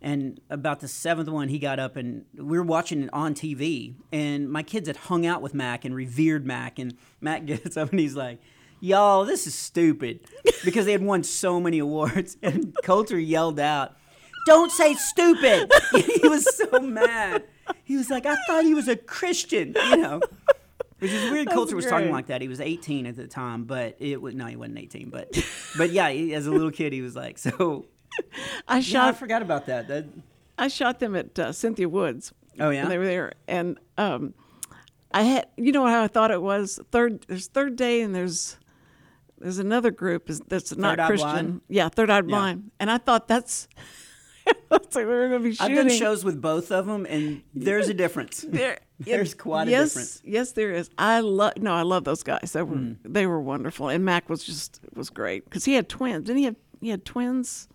[0.04, 3.94] And about the seventh one, he got up and we were watching it on TV.
[4.12, 6.80] And my kids had hung out with Mac and revered Mac.
[6.80, 8.40] And Mac gets up and he's like,
[8.84, 10.22] Y'all, this is stupid.
[10.66, 12.36] Because they had won so many awards.
[12.44, 13.96] And Coulter yelled out,
[14.48, 15.72] Don't say stupid.
[15.94, 17.44] he was so mad.
[17.84, 20.22] He was like, I thought he was a Christian, you know.
[21.02, 21.50] Which is weird.
[21.50, 22.42] Coulter was talking like that.
[22.42, 25.10] He was 18 at the time, but it was no, he wasn't 18.
[25.10, 25.36] But,
[25.76, 27.88] but yeah, he, as a little kid, he was like, so.
[28.68, 29.88] I Yeah, I shot forgot about that.
[29.88, 30.06] That
[30.60, 32.34] I shot them at uh, Cynthia Woods.
[32.60, 32.88] Oh, yeah?
[32.88, 34.36] they were there, and um,
[35.12, 37.26] I had you know how I thought it was third.
[37.28, 38.58] There's third day, and there's
[39.40, 41.30] there's another group that's not Christian.
[41.30, 41.62] Blind?
[41.68, 42.22] Yeah, Third Eye Yeah.
[42.22, 43.68] Blind, and I thought that's.
[44.71, 47.89] like we were going to be I've done shows with both of them, and there's
[47.89, 48.43] a difference.
[48.49, 50.21] There, There's quite a yes, difference.
[50.23, 50.89] Yes, there is.
[50.97, 51.54] I love.
[51.58, 52.51] No, I love those guys.
[52.54, 52.93] They were Hmm.
[53.04, 56.25] they were wonderful, and Mac was just was great because he had twins.
[56.25, 56.56] Didn't he have?
[56.82, 57.67] He had twins.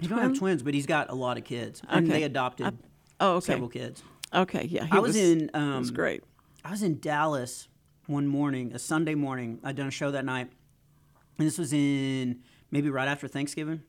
[0.00, 2.18] He don't have twins, but he's got a lot of kids, and Okay.
[2.18, 2.72] they adopted I-
[3.20, 3.46] oh, okay.
[3.46, 4.02] several kids.
[4.32, 6.24] Okay, yeah, he I was in, um, was great.
[6.64, 7.68] I was in Dallas
[8.06, 9.60] one morning, a Sunday morning.
[9.62, 10.50] I'd done a show that night,
[11.38, 12.40] and this was in
[12.72, 13.82] maybe right after Thanksgiving.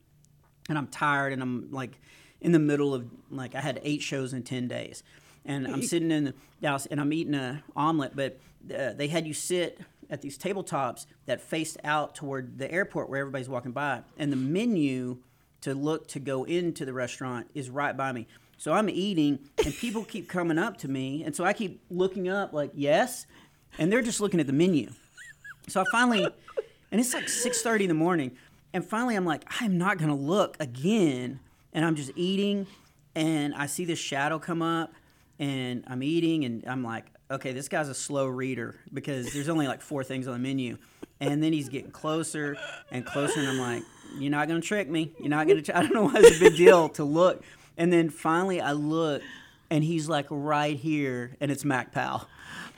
[0.69, 1.99] And I'm tired, and I'm like
[2.41, 5.03] in the middle of like I had eight shows in ten days,
[5.45, 8.39] and I'm sitting in the Dallas, and I'm eating a omelet, but
[8.75, 13.19] uh, they had you sit at these tabletops that faced out toward the airport where
[13.19, 15.17] everybody's walking by, and the menu
[15.61, 18.27] to look to go into the restaurant is right by me.
[18.57, 22.29] So I'm eating, and people keep coming up to me, and so I keep looking
[22.29, 23.25] up, like yes,
[23.77, 24.89] and they're just looking at the menu.
[25.67, 26.23] So I finally,
[26.91, 28.37] and it's like six thirty in the morning,
[28.75, 31.39] and finally I'm like, I'm not gonna look again,
[31.73, 32.67] and I'm just eating,
[33.15, 34.93] and I see this shadow come up,
[35.39, 39.67] and I'm eating, and I'm like, okay, this guy's a slow reader because there's only
[39.67, 40.77] like four things on the menu.
[41.21, 42.57] And then he's getting closer
[42.91, 43.83] and closer, and I'm like,
[44.19, 45.13] you're not gonna trick me.
[45.19, 45.61] You're not gonna.
[45.61, 45.71] Tr-.
[45.73, 47.41] I don't know why it's a big deal to look.
[47.77, 49.21] And then finally, I look,
[49.69, 52.27] and he's like right here, and it's Mac Powell.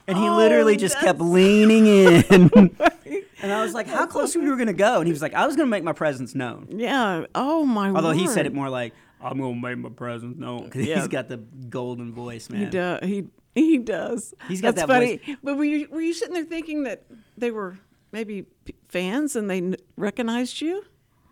[0.06, 2.78] And he Oh, literally just kept leaning in.
[3.42, 4.98] and I was like, how close were we were gonna go?
[5.00, 6.68] And he was like, I was gonna make my presence known.
[6.72, 7.26] Yeah.
[7.36, 7.88] Oh my.
[7.90, 7.96] God.
[7.98, 11.00] Although he said it more like, I'm gonna make my presence known because Yeah.
[11.00, 12.62] he's got the golden voice, man.
[12.62, 13.00] He does.
[13.04, 14.34] He he does.
[14.48, 15.18] He's got That's that funny.
[15.18, 15.38] voice.
[15.44, 17.06] But were you were you sitting there thinking that
[17.38, 17.78] they were
[18.12, 18.46] maybe
[18.90, 20.84] fans and they recognized you?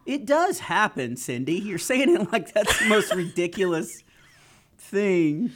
[0.08, 1.56] It does happen, Cindy.
[1.56, 4.04] You're saying it like that's the most ridiculous
[4.78, 5.52] thing.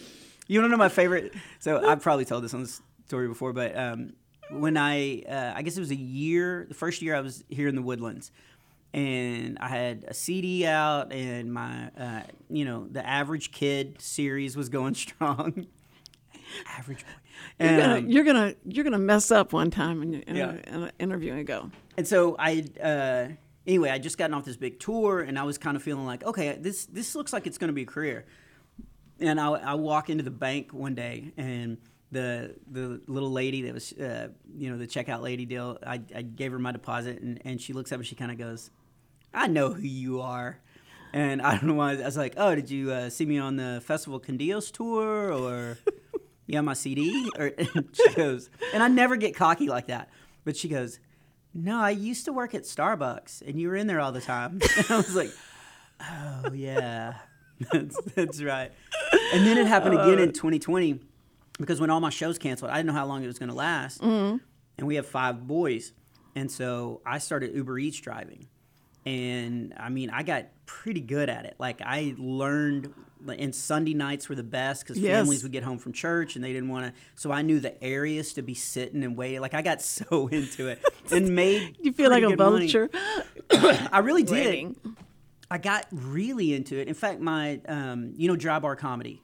[0.48, 1.34] You want to know my favorite?
[1.60, 4.14] So I've probably told this on this story before, but um,
[4.52, 7.68] when I, uh, I guess it was a year, the first year I was here
[7.68, 8.32] in the Woodlands,
[8.94, 14.58] and I had a CD out, and my, uh, you know, the Average Kid series
[14.58, 15.68] was going strong.
[16.78, 17.66] Average boy.
[17.66, 20.52] You're gonna, Um, you're gonna you're gonna mess up one time in, in, Yeah.
[20.52, 21.70] a, in an interview and go.
[21.98, 23.28] and so I uh,
[23.68, 26.24] anyway, I just gotten off this big tour, and I was kind of feeling like,
[26.24, 28.26] okay, this this looks like it's going to be a career.
[29.22, 31.78] And I, I walk into the bank one day, and
[32.12, 35.78] the the little lady that was, uh, you know, the checkout lady deal.
[35.86, 38.38] I, I gave her my deposit, and, and she looks up and she kind of
[38.38, 38.72] goes,
[39.34, 40.60] "I know who you are."
[41.12, 41.94] And I don't know why.
[41.94, 45.32] I was like, "Oh, did you uh, see me on the Festival Con Dios tour,
[45.32, 45.78] or
[46.48, 50.10] you got my CD?" Or and she goes, and I never get cocky like that,
[50.46, 51.00] but she goes,
[51.54, 54.60] "No, I used to work at Starbucks, and you were in there all the time."
[54.78, 55.32] And I was like,
[56.02, 57.16] "Oh yeah,
[57.72, 58.72] that's that's right."
[59.34, 61.02] And then it happened again in 2020
[61.60, 63.56] because when all my shows canceled, I didn't know how long it was going to
[63.56, 64.40] last, and
[64.82, 65.94] we have five boys,
[66.36, 68.48] and so I started Uber Eats driving
[69.06, 71.56] and I mean, I got pretty good at it.
[71.58, 72.94] Like I learned,
[73.28, 75.16] and Sunday nights were the best because Yes.
[75.18, 77.02] families would get home from church and they didn't want to.
[77.16, 79.40] So I knew the areas to be sitting and waiting.
[79.40, 81.78] Like I got so into it and made.
[81.82, 82.90] You feel like a vulture.
[83.52, 84.46] I really did.
[84.46, 84.76] Waiting.
[85.50, 86.88] I got really into it.
[86.88, 89.22] In fact, my um, you know dry bar comedy.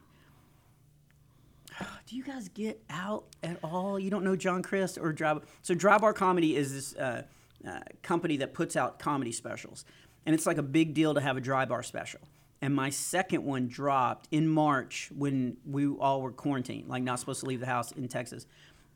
[2.06, 4.00] Do you guys get out at all?
[4.00, 7.24] You don't know John Crist or dry so dry bar comedy is this uh,
[7.68, 9.86] uh, company that puts out comedy specials,
[10.26, 12.22] and it's like a big deal to have a dry bar special.
[12.62, 17.42] And my second one dropped in March when we all were quarantined, like not supposed
[17.42, 18.46] to leave the house in Texas,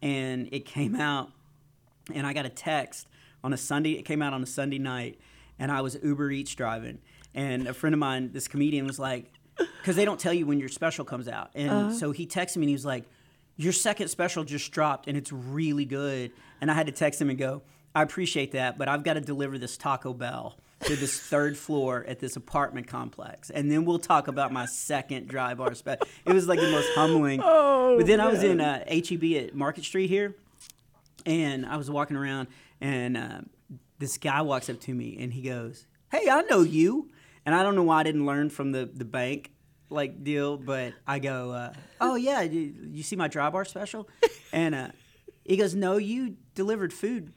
[0.02, 1.32] and it came out
[2.14, 3.08] and I got a text
[3.44, 3.94] on a Sunday.
[3.94, 5.20] It came out on a Sunday night,
[5.58, 7.00] and I was Uber Eats driving,
[7.34, 9.32] and a friend of mine, this comedian, was like,
[9.82, 12.64] because they don't tell you when your special comes out, and so he texted me
[12.64, 13.06] and he was like,
[13.58, 17.30] "Your second special just dropped, and it's really good." And I had to text him
[17.30, 17.62] and go,
[17.96, 22.06] "I appreciate that, but I've got to deliver this Taco Bell." To this third floor
[22.08, 26.08] at this apartment complex, and then we'll talk about my second dry bar special.
[26.26, 27.42] It was like the most humbling.
[27.44, 30.38] Oh, but then I was in uh, HEB at Market Street here,
[31.26, 32.48] and I was walking around,
[32.80, 33.42] and uh,
[34.00, 37.10] this guy walks up to me, and he goes, "Hey, I know you."
[37.46, 39.52] And I don't know why I didn't learn from the the bank
[39.90, 44.08] like deal, but I go, uh, "Oh yeah, you, you see my dry bar special?"
[44.52, 44.88] And uh,
[45.46, 47.34] he goes, "No, you delivered food."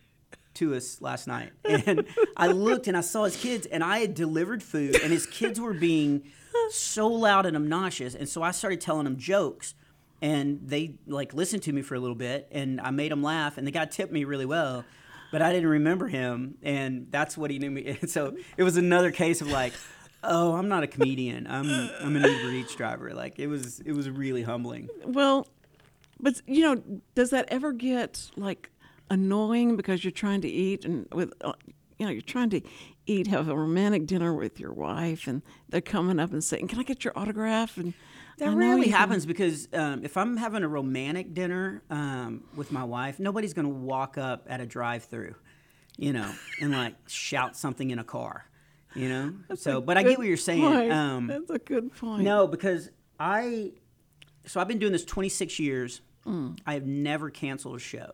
[0.56, 2.04] To us last night, and
[2.36, 5.58] I looked and I saw his kids, and I had delivered food, and his kids
[5.58, 6.24] were being
[6.68, 9.74] so loud and obnoxious, and so I started telling them jokes,
[10.22, 13.58] and they like listened to me for a little bit and i made them laugh
[13.58, 14.84] and the guy tipped me really well
[15.32, 18.76] but i didn't remember him and that's what he knew me and so it was
[18.76, 19.72] another case of like
[20.22, 21.46] oh i'm not a comedian.
[21.48, 21.68] I'm
[22.00, 23.12] i'm an uber eats driver.
[23.12, 24.88] Like it was it was really humbling.
[25.04, 25.46] Well,
[26.20, 26.82] but you know,
[27.14, 28.70] does that ever get like
[29.10, 31.52] annoying because you're trying to eat and with uh,
[31.98, 32.60] you know you're trying to
[33.06, 36.78] eat, have a romantic dinner with your wife, and they're coming up and saying, "Can
[36.78, 37.94] I get your autograph?" And
[38.42, 42.82] That I rarely happens because um, if I'm having a romantic dinner um, with my
[42.82, 45.36] wife, nobody's going to walk up at a drive-through,
[45.96, 46.28] you know,
[46.60, 48.44] and like shout something in a car,
[48.96, 49.32] you know.
[49.54, 50.90] So, but I get what you're saying.
[50.90, 52.24] Um, That's a good point.
[52.24, 53.74] no, because I,
[54.44, 56.00] so I've been doing this 26 years.
[56.26, 56.58] Mm.
[56.66, 58.10] I have never canceled a show,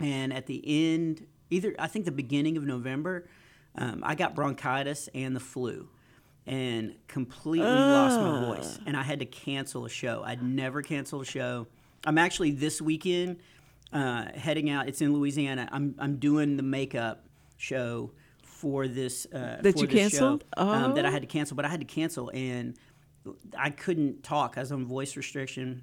[0.00, 0.62] and at the
[0.94, 3.28] end, either I think the beginning of November,
[3.76, 5.90] um, I got bronchitis and the flu,
[6.46, 10.22] and completely lost my voice, and I had to cancel a show.
[10.24, 11.66] I'd never canceled a show.
[12.04, 13.38] I'm actually this weekend
[13.92, 14.88] uh, heading out.
[14.88, 15.68] It's in Louisiana.
[15.72, 17.24] I'm I'm doing the makeup
[17.56, 20.44] show for this uh, That for you this canceled?
[20.56, 21.12] show, um, that I Oh.
[21.12, 22.76] had to cancel, but I had to cancel and
[23.58, 24.54] I couldn't talk.
[24.56, 25.82] I was on voice restriction.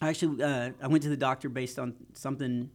[0.00, 2.70] I actually uh, I went to the doctor based on something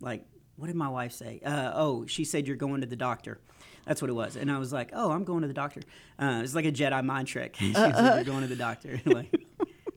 [0.00, 0.24] like
[0.56, 1.40] what did my wife say?
[1.44, 3.40] Uh, oh, she said you're going to the doctor.
[3.88, 5.80] That's what it was, and I was like, oh, I'm going to the doctor.
[6.18, 7.56] Uh, it's like a Jedi mind trick.
[7.58, 9.00] she said you're going to the doctor.
[9.06, 9.34] like,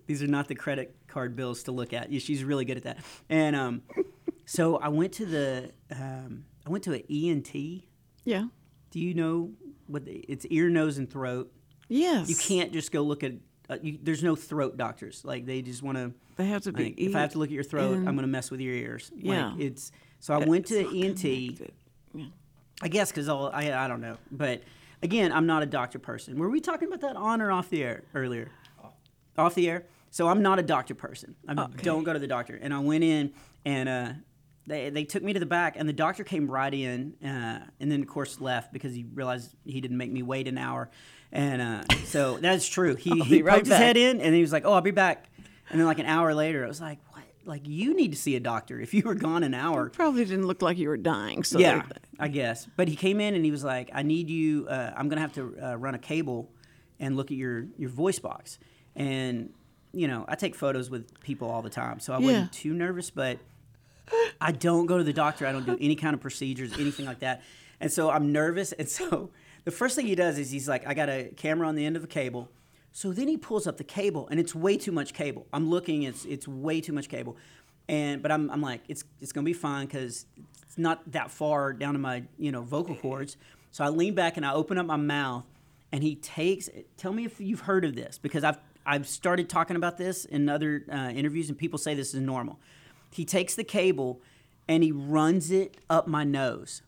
[0.08, 2.10] these are not the credit card bills to look at.
[2.10, 3.00] Yeah, She's really good at that.
[3.30, 3.82] And um,
[4.46, 7.84] so I went to the um, I went to an ENT.
[8.24, 8.46] Yeah.
[8.92, 9.52] Do you know
[9.88, 11.52] what the, it's ear, nose, and throat?
[11.90, 12.30] Yes.
[12.30, 13.34] You can't just go look at.
[13.70, 15.26] Uh, you, there's no throat doctors.
[15.26, 16.14] Like they just want to.
[16.38, 16.86] They have to be.
[16.86, 18.74] Like, if I have to look at your throat, I'm going to mess with your
[18.74, 19.12] ears.
[19.14, 19.50] Yeah.
[19.50, 21.72] Like, it's so I went to It's the ENT.
[22.14, 22.26] Yeah.
[22.82, 24.64] I guess because I I don't know, but
[25.04, 26.38] again, I'm not a doctor person.
[26.38, 28.50] Were we talking about that on or off the air earlier?
[29.38, 29.86] Off the air.
[30.10, 31.36] So I'm not a doctor person.
[31.48, 32.60] I don't go to the doctor.
[32.62, 33.32] And I went in
[33.64, 34.14] and uh,
[34.68, 37.92] they they took me to the back, and the doctor came right in, uh, and
[37.92, 40.90] then of course left because he realized he didn't make me wait an hour.
[41.32, 42.96] And uh, so that's true.
[42.96, 45.30] He, he right poked his head in, and he was like, "Oh, I'll be back."
[45.70, 47.11] And then like an hour later, I was like, "What?
[47.46, 48.80] Like you need to see a doctor.
[48.80, 51.44] If you were gone an hour, Probably didn't look like you were dying.
[51.44, 51.84] So yeah,
[52.20, 52.68] I guess.
[52.76, 54.68] But he came in and he was like, "I need you.
[54.68, 56.52] Uh, I'm gonna have to uh, run a cable
[57.00, 58.60] and look at your your voice box."
[58.96, 59.52] And
[59.94, 62.26] you know, I take photos with people all the time, so I Yeah.
[62.26, 63.10] wasn't too nervous.
[63.10, 63.40] But
[64.40, 65.48] I don't go to the doctor.
[65.48, 67.42] I don't do any kind of procedures, anything like that.
[67.80, 68.72] And so I'm nervous.
[68.74, 69.32] And so
[69.64, 71.96] the first thing he does is he's like, "I got a camera on the end
[71.96, 72.50] of a cable."
[72.92, 75.48] So then he pulls up the cable, and it's way too much cable.
[75.54, 77.38] I'm looking; it's it's way too much cable.
[77.88, 80.26] And but I'm I'm like, it's it's gonna be fine because
[80.64, 83.38] it's not that far down to my you know vocal cords.
[83.72, 85.46] So I lean back and I open up my mouth,
[85.92, 86.70] and he takes.
[86.98, 90.50] Tell me if you've heard of this because I've I've started talking about this in
[90.50, 92.60] other uh, interviews, and people say this is normal.
[93.12, 94.22] He takes the cable
[94.68, 96.82] and he runs it up my nose,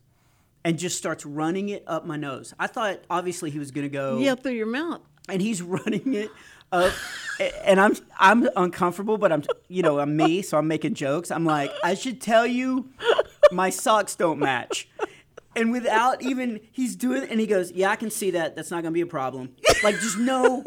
[0.64, 2.54] and just starts running it up my nose.
[2.58, 5.00] I thought obviously he was gonna go yeah, through your mouth.
[5.28, 6.30] And he's running it
[6.72, 6.92] up
[7.64, 11.30] and I'm I'm uncomfortable but I'm you know I'm me so I'm making jokes.
[11.30, 12.90] I'm like I should tell you
[13.52, 14.88] my socks don't match.
[15.56, 18.56] And without even he's doing and he goes yeah I can see that.
[18.56, 19.54] That's not gonna be a problem.
[19.82, 20.64] Like just no.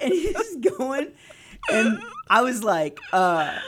[0.00, 1.12] And he's going
[1.70, 3.58] and I was like uh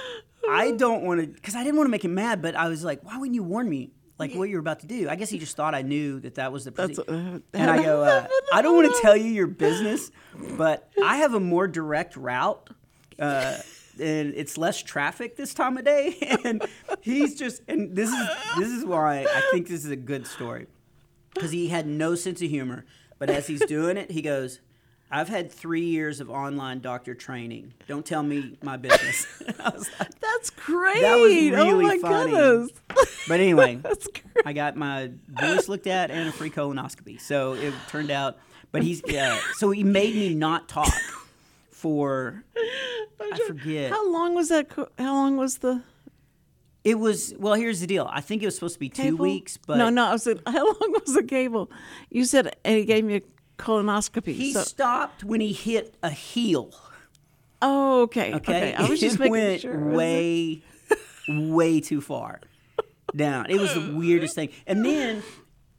[0.48, 2.84] I don't want to because I didn't want to make him mad but I was
[2.84, 5.38] like why wouldn't you warn me like what you're about to do I guess he
[5.38, 8.62] just thought I knew that that was the That's uh, And I go, uh, I
[8.62, 10.10] don't want to tell you your business,
[10.56, 12.70] but I have a more direct route.
[13.18, 13.56] Uh,
[14.00, 16.16] and it's less traffic this time of day.
[16.44, 16.64] And
[17.00, 20.66] he's just, and this is this is why I think this is a good story,
[21.34, 22.86] because he had no sense of humor.
[23.18, 24.60] But as he's doing it, he goes,
[25.10, 27.74] "I've had three years of online doctor training.
[27.88, 29.26] Don't tell me my business."
[29.60, 31.02] Like, That's great.
[31.02, 32.30] That was oh really my funny.
[32.30, 32.70] goodness.
[33.28, 33.78] but anyway.
[34.46, 37.20] I got my voice looked at and a free colonoscopy.
[37.20, 38.38] So it turned out,
[38.72, 39.38] but he's yeah.
[39.56, 40.92] So he made me not talk
[41.70, 42.42] for
[43.20, 43.90] I forget.
[43.90, 44.70] How long was that?
[44.70, 45.82] co- How long was the
[46.84, 47.54] It was well.
[47.54, 48.08] Here's the deal.
[48.10, 50.06] I think it was supposed to be two weeks, but no, no.
[50.06, 51.70] I said, how long was the cable?
[52.08, 53.22] You said and he gave me a
[53.60, 54.34] colonoscopy.
[54.34, 56.72] he so, stopped when he hit a heel.
[57.62, 58.36] oh, okay, Okay,
[58.72, 58.74] okay.
[58.74, 59.78] I was just making went sure.
[59.90, 60.62] Way,
[61.28, 62.40] way too far
[63.14, 63.50] down.
[63.50, 64.50] It was the weirdest thing.
[64.66, 65.22] And then,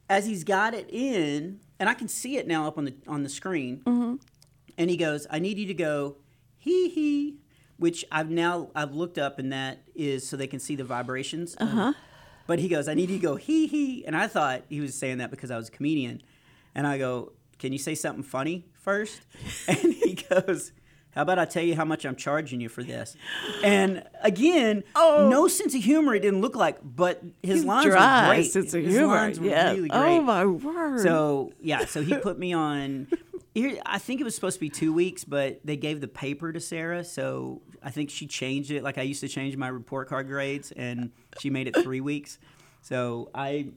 [0.09, 3.23] as he's got it in, and I can see it now up on the on
[3.23, 4.15] the screen, Mm-hmm.
[4.77, 6.17] and he goes, "I need you to go
[6.57, 7.37] hee hee,"
[7.77, 11.55] which I've now I've looked up, and that is so they can see the vibrations.
[11.59, 11.93] Uh huh.
[12.47, 14.93] But he goes, "I need you to go hee hee," and I thought he was
[14.95, 16.21] saying that because I was a comedian,
[16.75, 19.21] and I go, "Can you say something funny first?
[19.69, 20.73] And he goes.
[21.13, 23.17] How about I tell you how much I'm charging you for this?
[23.65, 25.27] And again, Oh.
[25.29, 26.15] no sense of humor.
[26.15, 28.51] It didn't look like, but his He's lines dry were great.
[28.51, 29.15] sense of his humor.
[29.15, 29.71] lines were yeah.
[29.73, 30.17] really oh, great.
[30.19, 31.01] Oh my word.
[31.01, 33.07] So yeah, so he put me on.
[33.53, 36.53] Here, I think it was supposed to be two weeks, but they gave the paper
[36.53, 38.81] to Sarah, so I think she changed it.
[38.81, 42.39] Like I used to change my report card grades, and she made it three weeks.
[42.83, 43.67] So I,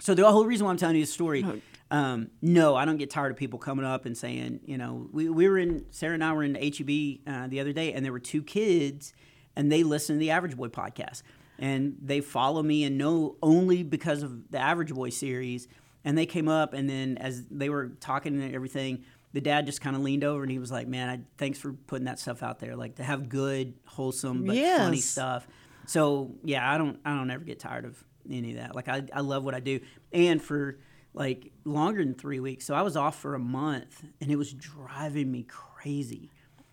[0.00, 1.60] so the whole reason why I'm telling you this story, oh,
[1.90, 5.28] um, no, I don't get tired of people coming up and saying, you know, we,
[5.28, 8.12] we were in Sarah and I were in HEB uh, the other day, and there
[8.12, 9.12] were two kids,
[9.54, 11.22] and they listened to the Average Boy podcast,
[11.58, 15.68] and they follow me and know only because of the Average Boy series,
[16.04, 19.04] and they came up, and then as they were talking and everything.
[19.32, 21.72] The dad just kind of leaned over and he was like, "Man, I, thanks for
[21.72, 22.76] putting that stuff out there.
[22.76, 25.48] Like to have good, wholesome, but funny stuff."
[25.86, 28.76] So yeah, I don't I don't ever get tired of any of that.
[28.76, 29.80] Like I, I love what I do.
[30.12, 30.78] And for
[31.14, 32.66] like longer than three weeks.
[32.66, 36.30] So I was off for a month and it was driving me crazy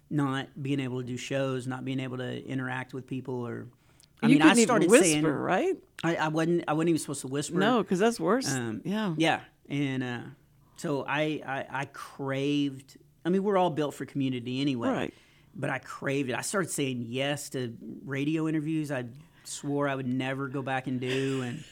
[0.09, 3.67] not being able to do shows, not being able to interact with people or
[4.21, 5.77] I you mean I started whisper, saying right?
[6.03, 7.57] I, I wasn't I wasn't even supposed to whisper.
[7.57, 8.51] No, because that's worse.
[8.53, 9.13] Um, yeah.
[9.17, 9.39] Yeah.
[9.69, 10.19] And uh,
[10.77, 14.89] so I, I I craved I mean we're all built for community anyway.
[14.89, 15.13] Right.
[15.55, 16.35] But I craved it.
[16.35, 17.75] I started saying yes to
[18.05, 19.05] radio interviews I
[19.43, 21.63] swore I would never go back and do and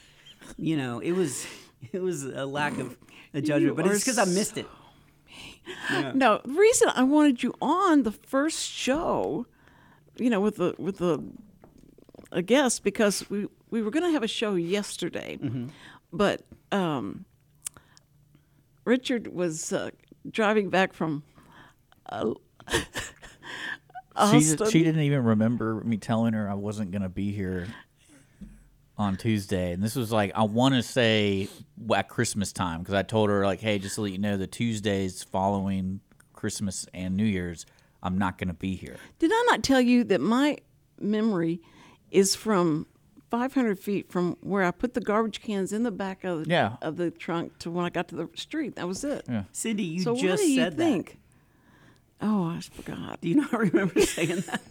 [0.58, 1.46] you know, it was
[1.92, 2.98] it was a lack of
[3.34, 4.68] a judgment, but are it's because I missed it.
[6.16, 9.46] No, the reason I wanted you on the first show,
[10.18, 11.24] you know, with the with the
[12.32, 15.68] a guest because we we were going to have a show yesterday, Mm-hmm.
[16.12, 17.26] but um,
[18.86, 19.92] Richard was uh,
[20.30, 21.24] driving back from.
[22.08, 22.34] Uh,
[24.32, 27.68] She, she didn't even remember me telling her I wasn't going to be here
[29.00, 29.72] on Tuesday.
[29.72, 31.48] And this was like, I want to say
[31.96, 34.46] at Christmas time because I told her, like, hey, just to let you know, the
[34.46, 36.02] Tuesdays following
[36.34, 37.66] Christmas and New Year's,
[38.04, 38.98] I'm not going to be here.
[39.18, 40.58] Did I not tell you that my
[41.00, 41.62] memory
[42.12, 42.86] is from
[43.32, 46.76] 500 feet from where I put the garbage cans in the back of the, Yeah.
[46.82, 48.76] of the trunk to when I got to the street?
[48.76, 49.24] That was it.
[49.30, 49.44] Yeah.
[49.54, 51.20] Cindy, you so just what do you said think?
[52.22, 53.22] Oh, I forgot.
[53.22, 54.62] Do you not remember saying that?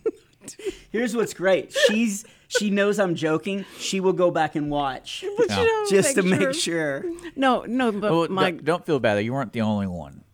[0.91, 1.72] Here's what's great.
[1.89, 3.64] She's she knows I'm joking.
[3.78, 7.05] She will go back and watch But, you know, just to make sure.
[7.36, 9.14] No, no, but Well, my don't, don't feel bad.
[9.16, 9.20] though.
[9.20, 10.24] You weren't the only one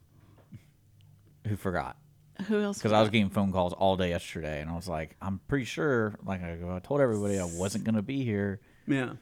[1.46, 1.96] who forgot.
[2.46, 2.78] who else?
[2.78, 5.64] Because I was getting phone calls all day yesterday, and I was like, I'm pretty
[5.64, 8.60] sure, like I, I told everybody I wasn't going to be here.
[8.86, 9.14] Yeah.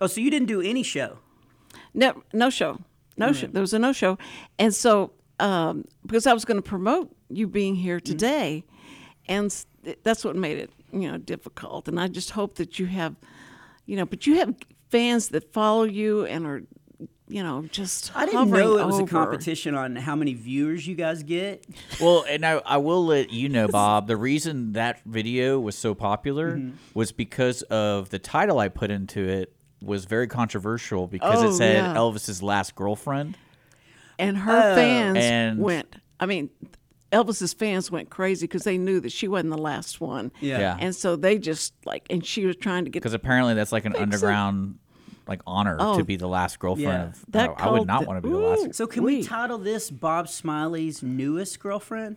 [0.00, 1.18] Oh, so you didn't do any show?
[1.94, 2.80] No, no show.
[3.16, 3.46] No show.
[3.46, 4.18] There was a no show,
[4.58, 8.64] and so um, because I was going to promote you being here today,
[9.26, 9.66] and s-
[10.02, 11.88] that's what made it you know difficult.
[11.88, 13.14] And I just hope that you have,
[13.86, 14.54] you know, but you have
[14.90, 16.62] fans that follow you and are,
[17.28, 20.94] you know, just I didn't know it was a competition on how many viewers you
[20.94, 21.64] guys get.
[22.00, 25.94] Well, and I, I will let you know, Bob, the reason that video was so
[25.94, 26.76] popular Mm-hmm.
[26.94, 31.52] was because of the title I put into it was very controversial because Oh, it
[31.54, 31.94] said yeah.
[31.94, 33.36] Elvis's last girlfriend.
[34.18, 35.20] and her fans Oh.
[35.20, 35.96] And- went.
[36.18, 36.48] I mean,
[37.12, 40.32] Elvis's fans went crazy because they knew that she wasn't the last one.
[40.40, 40.58] Yeah.
[40.58, 40.76] Yeah.
[40.80, 43.84] and so they just like, and she was trying to get Because apparently that's like
[43.84, 44.02] an Fix it.
[44.02, 44.78] underground
[45.28, 47.04] like honor Oh, to be the last girlfriend yeah.
[47.08, 48.46] of That I, I would called not the- want to be the Ooh.
[48.64, 49.26] last So can we Wait.
[49.26, 52.16] title this Bob Smiley's newest girlfriend?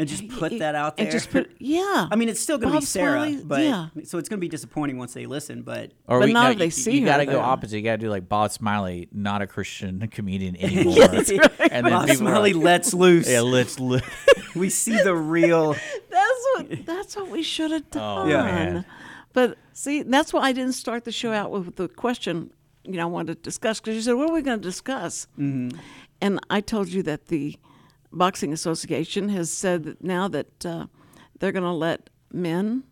[0.00, 1.04] And just put that out there.
[1.04, 2.08] and just put yeah.
[2.10, 3.88] I mean, it's still going to be Sarah, Smiley, but yeah.
[4.04, 5.62] so it's going to be disappointing once they listen.
[5.62, 7.76] But Or But we, not no, they you, see you her gotta go opposite.
[7.76, 10.96] You gotta do like Bob Smiley, not a Christian comedian anymore.
[10.96, 11.50] Yes, right.
[11.70, 13.28] And then Bob Smiley like, lets loose.
[13.28, 14.00] yeah, let's li-
[14.56, 15.74] We see the real.
[16.10, 18.26] That's what that's what we should have done.
[18.30, 18.84] Oh, man.
[19.32, 22.50] But see, that's why I didn't start the show out with the question.
[22.84, 25.28] You know, I wanted to discuss because you said, "What are we going to discuss?"
[25.38, 25.78] Mm-hmm.
[26.20, 27.56] And I told you that the
[28.12, 30.86] boxing association has said that now that uh,
[31.38, 32.84] they're going to let men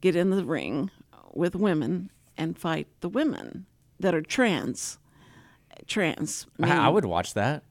[0.00, 0.90] get in the ring
[1.34, 3.66] with women and fight the women
[3.98, 4.98] that are trans.
[5.86, 6.46] Trans.
[6.62, 6.78] I, men.
[6.78, 7.62] I would watch that.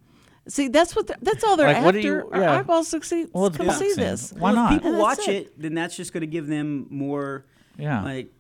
[0.48, 0.68] see.
[0.68, 1.08] That's what.
[1.08, 2.02] they're- That's all they're Like, after.
[2.02, 2.60] do you- Our yeah.
[2.60, 3.30] eyeballs succeed.
[3.34, 4.34] Well, come see this.
[4.34, 4.74] Why Well, not?
[4.74, 5.36] If people watch it.
[5.48, 5.62] it.
[5.62, 7.46] then that's just going to give them more,
[7.78, 8.04] Yeah.
[8.04, 8.32] like,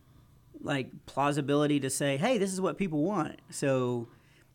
[0.62, 4.08] like plausibility to say, "Hey, this is what people want." So,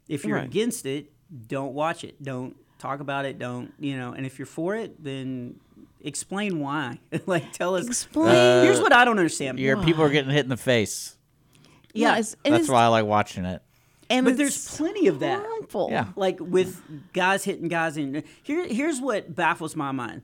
[0.09, 0.45] if you're Right.
[0.47, 1.13] against it,
[1.49, 2.23] don't watch it.
[2.23, 3.39] Don't talk about it.
[3.39, 4.12] Don't you know?
[4.12, 5.59] And if you're for it, then
[6.01, 6.99] explain why.
[7.26, 7.87] like, tell us.
[7.87, 8.64] Explain.
[8.64, 9.59] Here's what I don't understand.
[9.59, 11.16] Your people are getting hit in the face.
[11.93, 13.62] yeah, it's, That's it's, why I like watching it.
[14.11, 15.41] and But there's plenty of that.
[15.41, 15.89] harmful.
[15.91, 16.09] Yeah.
[16.16, 16.82] like with
[17.12, 20.22] guys hitting guys in here here's what baffles my mind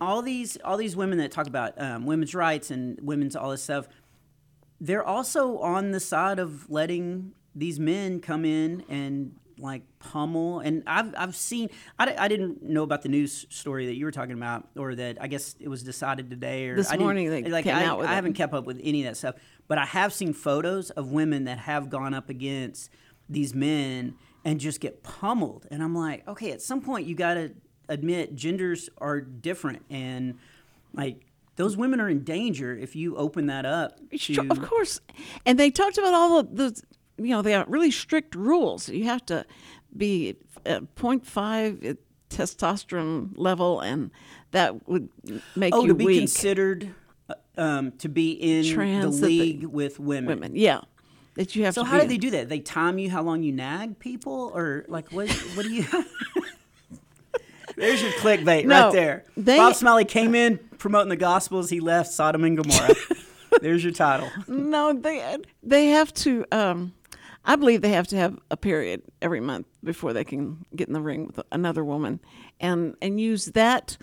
[0.00, 3.62] all these all these women that talk about um, women's rights and women's all this
[3.62, 3.88] stuff
[4.80, 10.60] they're also on the side of letting these men come in and like pummel.
[10.60, 14.10] And I've, I've seen I, I didn't know about the news story that you were
[14.10, 17.42] talking about or that I guess it was decided today or This I morning they
[17.44, 19.36] like came I, out with I haven't kept up with any of that stuff.
[19.68, 22.90] But I have seen photos of women that have gone up against
[23.28, 25.66] these men and just get pummeled.
[25.70, 27.52] And I'm like okay at some point you got to
[27.88, 29.84] admit genders are different.
[29.90, 30.38] And
[30.94, 35.00] like those women are in danger if you open that up to- of course.
[35.44, 36.82] And they talked about all of the,
[37.20, 38.88] you know, they have really strict rules.
[38.88, 39.44] You have to
[39.96, 41.96] be uh, 0.5
[42.30, 44.10] testosterone level, and
[44.52, 45.08] that would
[45.56, 46.18] make oh you to be weak.
[46.20, 46.94] considered
[47.28, 50.26] uh, um, to be in Trans, the league with women.
[50.26, 50.80] women, yeah.
[51.34, 52.48] That you have to So how do they do that?
[52.48, 55.30] They time you how long you nag people, or like what?
[55.54, 55.84] What do you?
[57.76, 59.24] There's your clickbait No, right there.
[59.36, 61.70] they- Bob Smiley came in promoting the Gospels.
[61.70, 62.94] He left Sodom and Gomorrah.
[63.62, 64.30] There's your title.
[64.46, 66.44] No, they they have to.
[66.52, 66.92] Um,
[67.52, 70.94] I believe they have to have a period every month before they can get in
[70.94, 72.20] the ring with another woman,
[72.60, 73.96] and and use that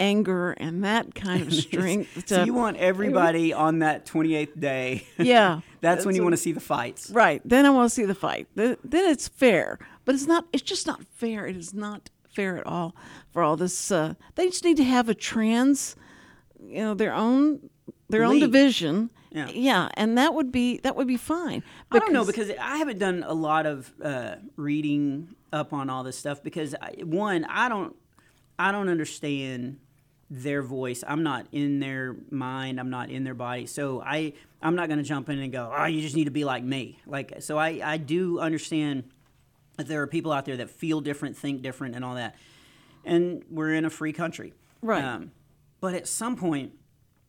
[0.00, 2.14] anger and that kind of strength.
[2.26, 5.06] to, So you want everybody on that 28th day.
[5.18, 5.60] yeah.
[5.80, 7.10] That's when you a- want to see the fights.
[7.10, 7.42] Right.
[7.44, 8.46] Then I want to see the fight.
[8.54, 9.78] Then, then it's fair.
[10.04, 10.46] But it's not.
[10.52, 11.46] It's just not fair.
[11.46, 12.94] It is not fair at all
[13.32, 13.90] for all this.
[13.90, 15.96] Uh, they just need to have a trans,
[16.60, 17.68] you know, their own
[18.08, 19.48] their own division Yeah.
[19.50, 21.62] yeah, and that would be that would be fine.
[21.90, 26.02] I don't know because I haven't done a lot of uh, reading up on all
[26.02, 27.94] this stuff because I, one, I don't,
[28.58, 29.78] I don't understand
[30.30, 31.02] their voice.
[31.06, 32.78] I'm not in their mind.
[32.78, 33.64] I'm not in their body.
[33.66, 36.30] So I, I'm not going to jump in and go, oh, you just need to
[36.30, 36.98] be like me.
[37.06, 39.04] Like, so I, I do understand
[39.78, 42.34] that there are people out there that feel different, think different, and all that.
[43.06, 44.52] And we're in a free country,
[44.82, 45.28] Right.
[45.80, 46.72] but at some point,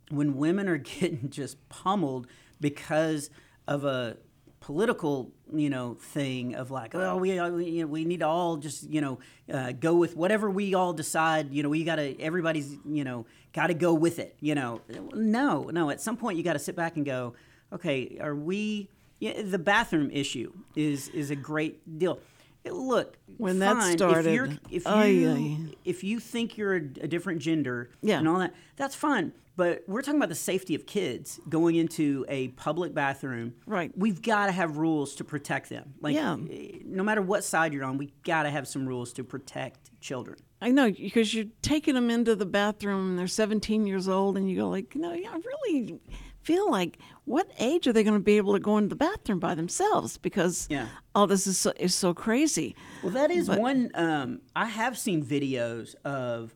[0.10, 2.28] when women are getting just pummeled
[2.60, 3.30] because
[3.68, 4.18] of a
[4.60, 9.02] political, you know, thing of like, oh, we uh, we, need to all just you
[9.02, 9.20] know
[9.52, 11.54] uh, go with whatever we all decide.
[11.54, 14.36] You know, we got to everybody's you know got to go with it.
[14.40, 14.82] You know,
[15.14, 15.90] no, no.
[15.90, 17.34] At some point, you got to sit back and go,
[17.74, 18.90] okay, are we?
[19.20, 22.20] Yeah, the bathroom issue is is a great deal.
[22.66, 26.82] Look, When that fine, started, if, you're, if ay, you if you think you're a,
[27.02, 28.20] a different gender Yeah.
[28.20, 29.32] and all that, that's fine.
[29.56, 33.56] But we're talking about the safety of kids going into a public bathroom.
[33.66, 33.92] Right.
[33.98, 35.94] We've got to have rules to protect them.
[36.02, 36.38] Like, Yeah.
[36.50, 39.90] eh, no matter what side you're on, we got to have some rules to protect
[40.00, 40.38] children.
[40.62, 44.50] I know because you're taking them into the bathroom and they're 17 years old, and
[44.50, 46.00] you go like, no, I really
[46.42, 49.40] feel like, what age are they going to be able to go into the bathroom
[49.40, 50.18] by themselves?
[50.18, 50.88] Because Yeah.
[51.14, 52.76] all this is so, is so crazy.
[53.04, 53.92] Well, that is one.
[53.94, 56.54] Um, I have seen videos of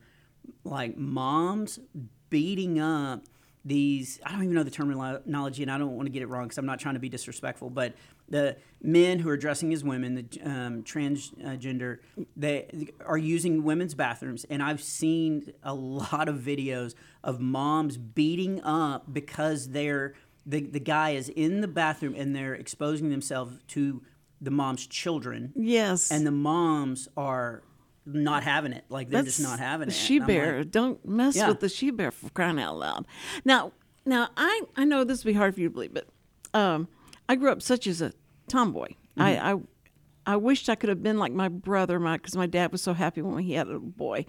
[0.63, 1.79] like moms
[2.29, 3.23] beating up
[3.65, 4.19] these.
[4.25, 6.57] I don't even know the terminology, and I don't want to get it wrong because
[6.57, 7.69] I'm not trying to be disrespectful.
[7.69, 7.93] But
[8.29, 11.99] the men who are dressing as women, the um, transgender,
[12.35, 18.61] they are using women's bathrooms, and I've seen a lot of videos of moms beating
[18.63, 20.13] up because they're
[20.45, 24.01] the, the guy is in the bathroom and they're exposing themselves to
[24.41, 26.11] the mom's children Yes.
[26.11, 27.63] and the moms are
[28.05, 28.83] not having it.
[28.89, 29.93] Like they're just not having it.
[29.93, 30.57] She bear.
[30.57, 31.47] like, Don't mess Yeah.
[31.47, 33.05] with the she bear for crying out loud.
[33.45, 33.71] Now,
[34.05, 36.07] now I I know this will be hard for you to believe, but
[36.53, 36.89] um,
[37.29, 38.13] I grew up such as a
[38.47, 38.89] tomboy.
[38.89, 39.21] Mm-hmm.
[39.21, 39.55] I, I
[40.25, 42.93] I wished I could have been like my brother, my because my dad was so
[42.93, 44.25] happy when he had a little boy,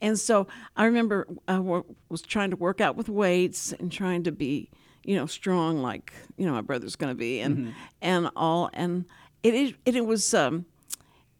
[0.00, 1.60] and so I remember I
[2.08, 4.70] was trying to work out with weights and trying to be
[5.04, 7.70] you know strong like you know my brother's going to be and Mm-hmm.
[8.02, 9.04] and all and
[9.44, 10.66] it is it, it was um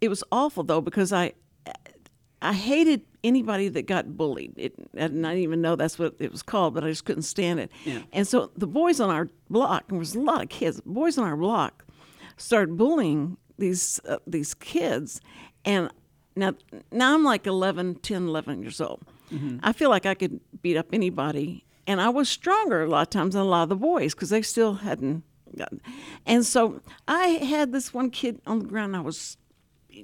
[0.00, 1.32] it was awful though because I
[2.42, 4.52] I hated anybody that got bullied.
[4.56, 7.60] It, I didn't even know that's what it was called, but I just couldn't stand
[7.60, 7.70] it.
[7.84, 8.02] Yeah.
[8.12, 11.18] And so the boys on our block, and there was a lot of kids, boys
[11.18, 11.84] on our block
[12.36, 15.20] started bullying these uh, these kids.
[15.64, 15.90] And
[16.36, 16.54] now,
[16.92, 19.02] now I'm like 11, 10, 11 years old.
[19.62, 21.64] I feel like I could beat up anybody.
[21.86, 24.30] And I was stronger a lot of times than a lot of the boys because
[24.30, 25.24] they still hadn't
[25.56, 25.80] gotten.
[26.26, 28.96] And so I had this one kid on the ground.
[28.96, 29.36] I was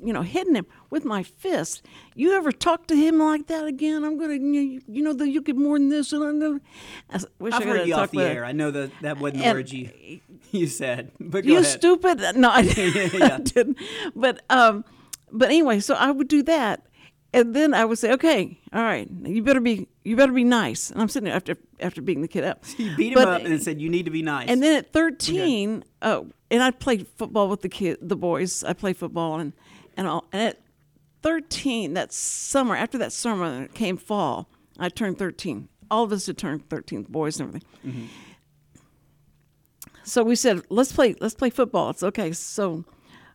[0.03, 1.83] you know, hitting him with my fist.
[2.15, 4.05] You ever talk to him like that again?
[4.05, 6.61] I'm gonna, you, you know, that you get more than this, and I know.
[7.11, 8.45] I wish I've I heard you off the air.
[8.45, 10.21] I know that that wasn't the words you
[10.51, 11.13] you said.
[11.21, 11.67] But You ahead.
[11.67, 12.21] stupid?
[12.37, 12.61] No, I,
[13.15, 13.37] Yeah.
[13.37, 13.79] I didn't.
[14.15, 14.85] But um,
[15.31, 16.87] but anyway, so I would do that,
[17.33, 20.91] and then I would say, okay, all right, you better be, you better be nice.
[20.91, 22.65] And I'm sitting there after after beating the kid up.
[22.77, 24.49] You beat him But- up and said you need to be nice.
[24.49, 28.63] And then at 13, oh, and I played football with the kid, the boys.
[28.63, 29.55] I played football and
[29.97, 30.25] and all.
[30.33, 30.61] And at
[31.23, 35.69] 13, that summer, after that summer came fall, I turned 13.
[35.91, 37.69] All of us had turned 13, boys and everything.
[40.05, 41.91] So we said, let's play, let's play football.
[41.91, 42.33] It's okay.
[42.33, 42.85] So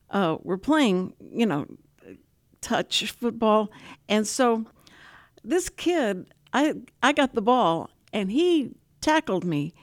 [0.10, 1.66] uh, we're playing, you know,
[2.62, 3.72] touch football,
[4.10, 4.66] and so
[5.44, 9.74] this kid, I I got the ball and he tackled me,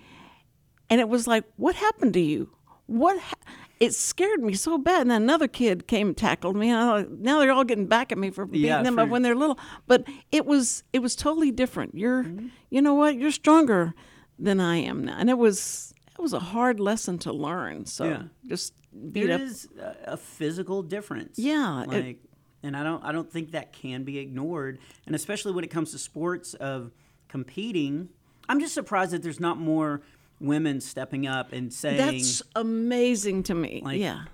[0.91, 2.51] and it was like, what happened to you?
[2.87, 3.19] What?
[3.19, 3.35] Ha-?
[3.81, 5.03] It scared me so bad.
[5.03, 7.87] And then another kid came and tackled me, and I thought, now they're all getting
[7.87, 9.59] back at me for beating Yeah, them for- up when they're little.
[9.87, 11.95] But it was it was totally different.
[11.95, 12.47] You're, Mm-hmm.
[12.71, 13.17] you know what?
[13.17, 13.95] You're stronger
[14.39, 17.87] than I am now, and it was it was a hard lesson to learn.
[17.87, 18.23] So Yeah.
[18.47, 18.75] just
[19.13, 19.41] beat there up.
[19.41, 19.69] is
[20.07, 21.39] a, physical difference.
[21.39, 22.19] Yeah, it- Like,
[22.63, 24.79] and I don't I don't think that can be ignored.
[25.07, 26.93] And especially when it comes to sports of
[27.29, 28.09] competing,
[28.49, 30.03] I'm just surprised that there's not more
[30.45, 33.83] women stepping up and saying, That's amazing to me.
[33.85, 34.25] Like- yeah.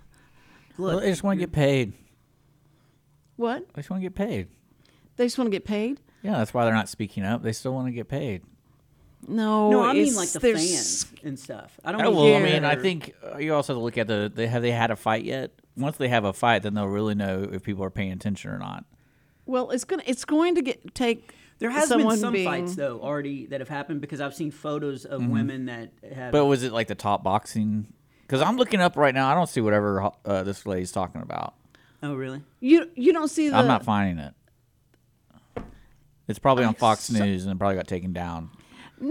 [0.79, 1.93] Well, "Look, they just want to get paid.
[3.37, 3.67] What?
[3.75, 4.49] They just want to get paid.
[5.17, 6.01] They just want to get paid?
[6.23, 7.43] Yeah, that's why they're not speaking up.
[7.43, 8.43] They still want to get paid.
[9.29, 9.71] No.
[9.71, 11.79] no, I mean like the fans and stuff.
[11.85, 13.99] I don't Oh, mean well, I mean, I think uh, you also have to look
[13.99, 14.33] at the.
[14.35, 15.51] They have they had a fight yet?
[15.77, 18.59] Once they have a fight, then they'll really know if people are paying attention or
[18.59, 18.85] not.
[19.45, 21.35] Well, it's gonna it's going to get take.
[21.61, 24.51] There has someone been some being, fights though already that have happened because I've seen
[24.51, 25.31] photos of Mm-hmm.
[25.33, 26.33] women that have.
[26.33, 27.87] But was it like the top boxing?
[28.27, 29.31] Because I'm looking up right now.
[29.31, 31.55] I don't see whatever uh, this lady's talking about.
[32.03, 32.43] oh really?
[32.61, 33.57] You you don't see the.
[33.57, 34.35] I'm not finding it.
[36.29, 38.51] It's probably on I Fox saw- News and it probably got taken down.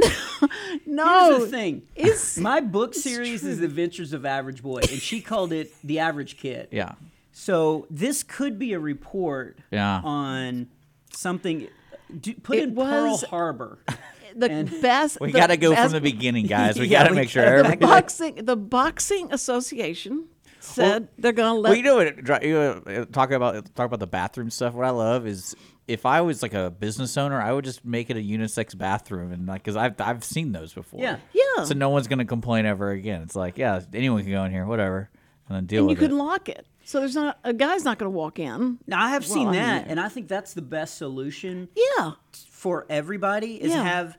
[0.86, 1.82] No, Here's the thing.
[1.96, 6.00] It's My book series is The Adventures of Average Boy, and she called it The
[6.00, 6.68] Average Kid.
[6.72, 6.94] Yeah.
[7.32, 10.00] So this could be a report Yeah.
[10.04, 10.68] on
[11.12, 11.68] something.
[12.20, 13.80] Do, put It in Pearl was- Harbor.
[14.36, 15.20] the and- We best.
[15.20, 16.80] the got to go best- from the beginning, guys.
[16.80, 17.80] We Yeah, got to make sure gotta- everybody.
[17.80, 20.26] The boxing, the boxing association
[20.60, 21.70] said they're going to let.
[21.70, 22.44] Well, you know what?
[22.44, 24.74] You uh, talk about talk about the bathroom stuff.
[24.74, 25.56] What I love is
[25.88, 29.32] if I was like a business owner, I would just make it a unisex bathroom,
[29.32, 31.00] and like because I've I've seen those before.
[31.02, 31.18] Yeah.
[31.34, 31.64] Yeah.
[31.64, 33.22] So no one's gonna complain ever again.
[33.24, 35.10] It's like yeah, anyone can go in here, whatever,
[35.50, 36.16] and then deal and you with could it.
[36.16, 38.78] lock it, so there's not a guy's not going to walk in.
[38.88, 42.12] Now I have seen Well, I that, and I think that's the best solution Yeah,
[42.50, 43.84] for everybody is Yeah.
[43.84, 44.18] have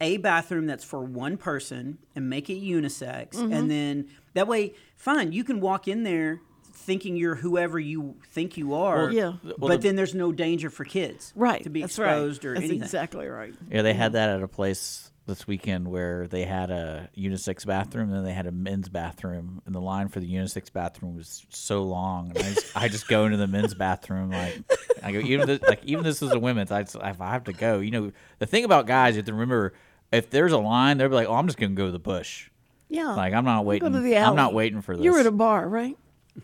[0.00, 3.52] a bathroom that's for one person and make it unisex, Mm-hmm.
[3.52, 6.40] and then that way, fine, you can walk in there
[6.74, 9.04] thinking you're whoever you think you are.
[9.04, 9.32] Well, yeah.
[9.58, 11.62] but the- then there's no danger for kids, right.
[11.62, 12.50] To be that's exposed right.
[12.50, 12.82] or that's anything.
[12.82, 13.54] exactly right.
[13.70, 18.08] Yeah, they had that at a place this weekend where they had a unisex bathroom,
[18.08, 21.46] and then they had a men's bathroom, and the line for the unisex bathroom was
[21.50, 24.60] so long, and I just, I just go into the men's bathroom like
[25.02, 26.72] I go even this, like even this is a women's.
[26.72, 29.26] I just, if I have to go, you know, the thing about guys, you have
[29.26, 29.74] to remember
[30.10, 32.50] if there's a line, they'll be like, oh, I'm just gonna go to the bush.
[32.88, 33.92] Yeah, Like I'm not Go waiting.
[33.92, 35.04] to the I'm not waiting for this.
[35.04, 35.96] You were at a bar, right?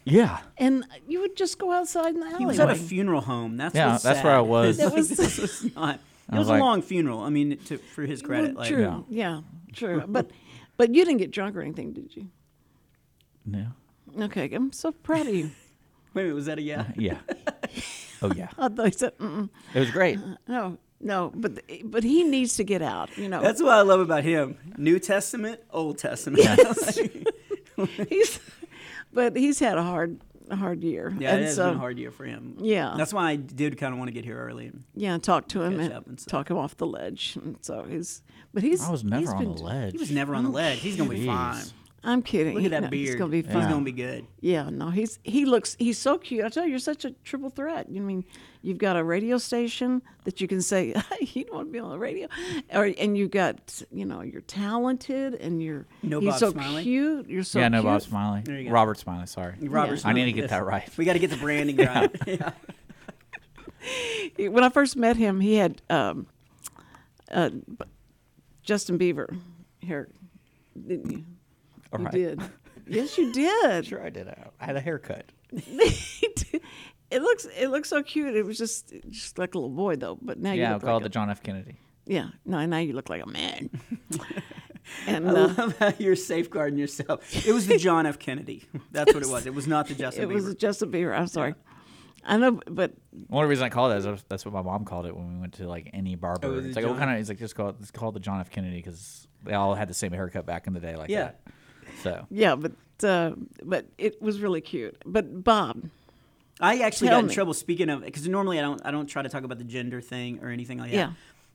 [0.05, 0.39] yeah.
[0.57, 2.47] And you would just go outside in the He alleyway.
[2.49, 3.57] was at a funeral home.
[3.57, 4.77] That's Yeah, what's that's where I was.
[4.79, 6.01] That was- this was not.
[6.31, 7.21] It I was, was a long funeral.
[7.21, 9.05] I mean, to, for his credit, Well, like true.
[9.09, 9.41] Yeah.
[9.73, 10.03] true.
[10.09, 10.31] But
[10.77, 12.29] but you didn't get drunk or anything, did you?
[13.45, 13.69] No.
[14.21, 15.51] Okay, I'm so proud of you.
[16.15, 16.81] wait, a minute, was that a yeah?
[16.81, 17.19] Uh, yeah.
[18.23, 18.49] oh yeah.
[18.59, 19.49] I thought he said, Mm-mm.
[19.75, 20.19] It was great.
[20.19, 23.17] Uh, no, no, but but he needs to get out.
[23.17, 24.57] You know, That's what I love about him.
[24.77, 26.47] New Testament, Old Testament.
[28.09, 28.41] he's,
[29.13, 30.21] but he's had a hard
[30.51, 31.15] a hard year.
[31.19, 32.57] yeah, and it has so, been a hard year for him.
[32.61, 32.95] Yeah.
[32.97, 34.67] that's why I did kind of want to get here early.
[34.67, 37.37] And Yeah, talk to him and, and talk him off the ledge.
[37.43, 38.23] And so he's,
[38.53, 38.83] but he's.
[38.83, 39.93] I was never on been- the ledge.
[39.93, 40.79] he was never on the ledge.
[40.81, 41.27] He's gonna be Jeez.
[41.27, 41.65] fine.
[42.05, 42.55] I'm kidding.
[42.55, 43.07] Look He- at that no, beard.
[43.09, 44.25] He's gonna be He's gonna be good.
[44.41, 46.45] Yeah, no, he's he looks he's so cute.
[46.45, 47.89] I tell you, you're such a triple threat.
[47.91, 48.25] You mean
[48.63, 51.91] you've got a radio station that you can say you don't want to be on
[51.91, 52.29] the radio,
[52.73, 56.85] or and you've got you know you're talented and you're No he's Bob so Smiley?
[56.85, 57.29] cute.
[57.29, 57.85] You're so yeah, no, cute.
[57.93, 58.41] Bob Smiley.
[58.45, 58.71] There you go.
[58.71, 59.27] Robert Smiley.
[59.27, 59.55] Sorry.
[59.61, 60.09] Robert, Yeah.
[60.09, 60.89] I need to get that right.
[60.97, 62.11] We got to get the branding right.
[62.27, 62.53] yeah.
[64.37, 66.27] When I first met him, he had um,
[67.31, 67.51] uh,
[68.63, 69.39] Justin Bieber
[69.87, 70.09] hair,
[70.87, 71.25] didn't you?
[71.93, 72.13] All you right.
[72.15, 72.41] did.
[72.87, 73.87] Yes, you did.
[73.87, 74.29] Sure, I did.
[74.29, 75.27] I had a haircut.
[75.53, 76.63] it
[77.23, 78.35] looks it looks so cute.
[78.35, 80.19] It was just just like a little boy though.
[80.21, 81.43] But now you Yeah, I'll look call like the a, John F.
[81.43, 81.77] Kennedy.
[82.07, 82.29] yeah.
[82.45, 83.71] No, now you look like a man.
[85.07, 87.47] and I uh, love how you're safeguarding yourself.
[87.47, 88.19] It was the John F.
[88.19, 88.65] Kennedy.
[88.91, 89.47] That's what it was.
[89.47, 90.59] It was not the Justin it was Bieber.
[90.59, 91.19] Justin Bieber.
[91.19, 91.55] I'm sorry.
[92.25, 92.93] I know, but
[93.29, 95.33] One of the reasons I called it is that's what my mom called it when
[95.35, 96.47] we went to like any barber.
[96.49, 97.19] Oh, it's it like what kind of?
[97.21, 98.51] It's like just called it's called the John F.
[98.51, 101.25] Kennedy because they all had the same haircut back in the day, like Yeah.
[101.25, 101.41] that.
[102.03, 102.73] So yeah, but
[103.03, 103.33] uh,
[103.63, 104.97] but it was really cute.
[105.05, 105.89] But Bob,
[106.61, 107.35] I actually Tell got in me.
[107.35, 110.01] trouble speaking of because normally I don't I don't try to talk about the gender
[110.01, 110.97] thing or anything like that.
[110.97, 111.13] Yeah.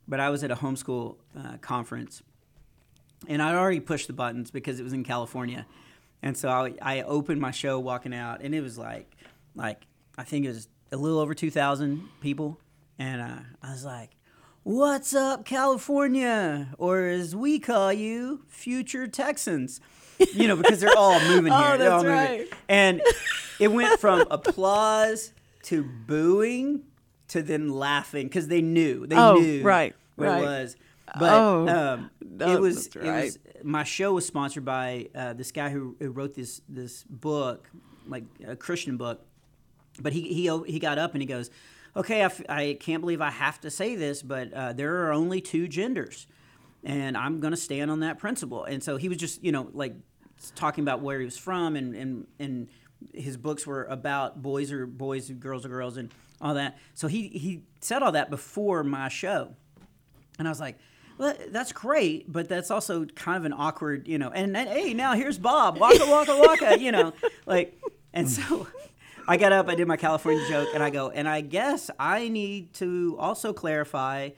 [0.07, 2.23] But I was at a homeschool uh, conference,
[3.27, 5.65] and I'd already pushed the buttons because it was in California,
[6.21, 9.09] and so I, I opened my show walking out, and it was like
[9.55, 9.87] like
[10.17, 12.59] I think it was a little over two thousand people,
[12.99, 14.11] and uh, I was like.
[14.65, 16.69] What's up, California?
[16.77, 19.81] Or as we call you, future Texans.
[20.33, 21.71] You know, because they're all moving here.
[21.73, 22.17] Oh, They're all moving.
[22.17, 22.47] right.
[22.69, 23.01] And
[23.59, 25.31] it went from applause
[25.63, 26.83] to booing
[27.29, 30.41] to then laughing because they knew they Oh, knew right, what right.
[30.41, 30.75] it was.
[31.19, 35.51] But Oh, um, it was that's it was my show was sponsored by uh, this
[35.51, 37.69] guy who, who wrote this this book,
[38.07, 39.25] like a Christian book.
[39.99, 41.49] But he he he got up and he goes,
[41.95, 45.13] "Okay, I, f- I can't believe I have to say this, but uh, there are
[45.13, 46.25] only two genders."
[46.83, 48.63] And I'm going to stand on that principle.
[48.65, 49.93] And so he was just, you know, like
[50.55, 52.67] talking about where he was from, and and and
[53.13, 56.11] his books were about boys or boys, girls or girls, and
[56.41, 56.77] all that.
[56.93, 59.55] So he he said all that before my show,
[60.39, 60.77] and I was like.
[61.15, 64.31] Well, that's great, but that's also kind of an awkward, you know.
[64.31, 67.13] And, and hey, now here's Bob, waka waka waka, you know,
[67.45, 67.79] like.
[68.15, 68.65] And so,
[69.27, 72.29] I got up, I did my California joke, and I go, and I guess I
[72.29, 74.31] need to also clarify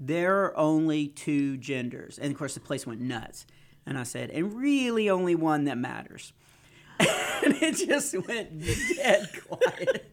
[0.00, 2.18] there are only two genders.
[2.18, 3.46] And of course, the place went nuts.
[3.84, 6.32] And I said, and really only one that matters.
[7.00, 8.60] and it just went
[8.96, 10.12] dead quiet.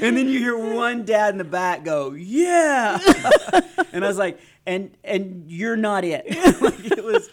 [0.00, 2.98] and then you hear one dad in the back go, "Yeah,"
[3.92, 6.24] and I was like, "And and you're not it."
[6.60, 7.28] like it was.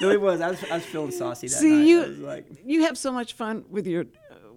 [0.00, 0.40] So it was.
[0.40, 0.64] I was.
[0.70, 1.86] I was feeling saucy that see night.
[1.86, 4.04] you like, you have so much fun with your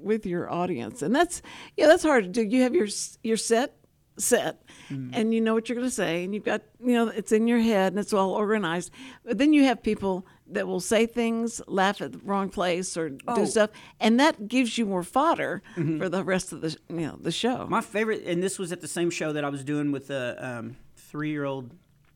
[0.01, 1.41] with your audience, and that's
[1.78, 2.43] yeah, that's hard to do.
[2.43, 2.88] You have your
[3.24, 3.76] your set
[4.18, 5.09] set Mm.
[5.14, 7.47] and you know what you're going to say and you've got you know it's in
[7.47, 8.91] your head and it's all organized
[9.24, 13.12] but then you have people that will say things laugh at the wrong place or
[13.26, 13.36] Oh.
[13.36, 13.70] do stuff
[14.01, 17.59] and that gives you more fodder for the rest of the you know the show
[17.59, 17.72] Mm-hmm.
[17.72, 20.24] My favorite, and this was at the same show that I was doing with a
[20.45, 21.72] um, three-year-old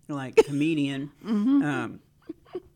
[0.10, 1.12] like comedian.
[1.26, 2.00] Um,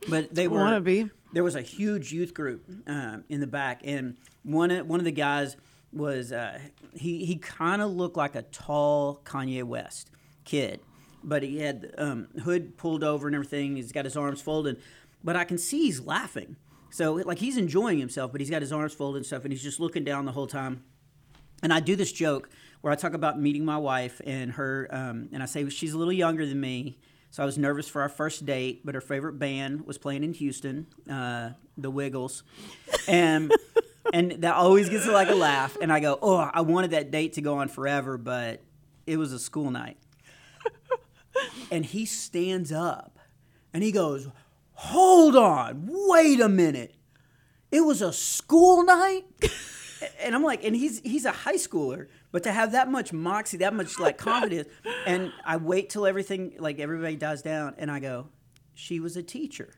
[0.09, 1.09] but they were Wannabe.
[1.33, 5.11] there was a huge youth group um, in the back, and one one of the
[5.11, 5.55] guys
[5.91, 6.59] was uh,
[6.93, 10.11] he he kind of looked like a tall Kanye West
[10.45, 10.81] kid,
[11.23, 13.75] but he had um, hood pulled over and everything.
[13.75, 14.81] He's got his arms folded,
[15.23, 16.55] but I can see he's laughing.
[16.91, 19.63] So like he's enjoying himself, but he's got his arms folded and stuff, and he's
[19.63, 20.83] just looking down the whole time.
[21.61, 22.49] And I do this joke
[22.81, 25.97] where I talk about meeting my wife and her, um, and I say she's a
[25.97, 26.97] little younger than me.
[27.31, 30.33] So I was nervous for our first date, but her favorite band was playing in
[30.33, 32.43] Houston, uh, the Wiggles,
[33.07, 33.51] and
[34.13, 35.77] and that always gets like a laugh.
[35.81, 38.61] And I go, oh, I wanted that date to go on forever, but
[39.05, 39.97] it was a school night.
[41.71, 43.17] And he stands up,
[43.73, 44.27] and he goes,
[44.73, 46.95] hold on, wait a minute,
[47.71, 49.25] it was a school night
[50.21, 53.57] and I'm like, and he's he's a high schooler, but to have that much moxie,
[53.57, 54.67] that much like confidence,
[55.05, 58.27] and I wait till everything like everybody dies down, and I go,
[58.73, 59.73] she was a teacher,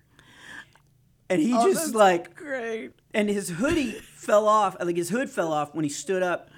[1.31, 5.29] and he Oh, just that's like, great and his hoodie fell off, like his hood
[5.29, 6.49] fell off when he stood up,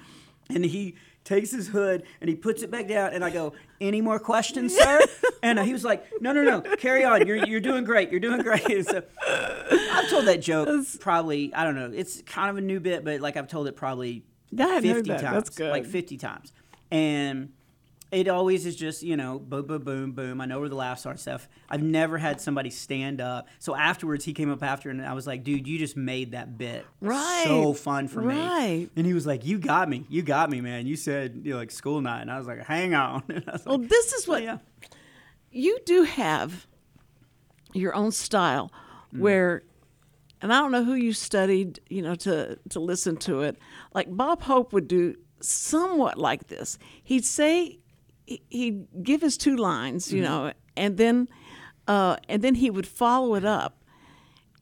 [0.49, 4.01] and he takes his hood and he puts it back down, and I go, any
[4.01, 4.99] more questions, sir?
[5.43, 8.41] and he was like, no, no, no, carry on, you're you're doing great, you're doing
[8.41, 8.63] great.
[8.85, 10.67] So I've told that joke
[10.99, 11.91] probably I don't know.
[11.93, 14.83] It's kind of a new bit, but like I've told it probably Yeah, I heard
[14.83, 15.21] fifty times.
[15.21, 15.71] That's good.
[15.71, 16.51] Like fifty times,
[16.91, 17.53] and
[18.13, 20.41] it always is just you know boom, boom, boom, boom.
[20.41, 21.49] I know where the laughs are and stuff.
[21.69, 23.47] I've never had somebody stand up.
[23.59, 26.57] So afterwards, he came up after, and I was like, dude, you just made that
[26.57, 27.43] bit Right.
[27.45, 28.35] so fun for me.
[28.35, 28.89] Right.
[28.95, 30.85] And he was like, you got me, you got me, man.
[30.85, 33.23] You said you know, like school night, and I was like, hang on.
[33.33, 34.57] And I was well like, this is oh, what yeah.
[35.51, 36.67] you do have
[37.73, 38.71] your own style
[39.13, 39.19] mm.
[39.19, 39.63] where
[40.41, 43.57] and I don't know who you studied, you know, to to listen to it.
[43.93, 46.77] Like Bob Hope would do somewhat like this.
[47.03, 47.79] He'd say
[48.25, 51.27] he'd give his two lines, you know, and then
[51.87, 53.83] uh, and then he would follow it up,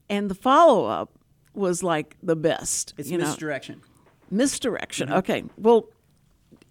[0.10, 1.18] and the follow up
[1.54, 2.94] was like the best.
[2.98, 3.82] It's you know, misdirection.
[4.30, 5.10] misdirection.
[5.10, 5.18] Mm-hmm.
[5.18, 5.88] Okay, well,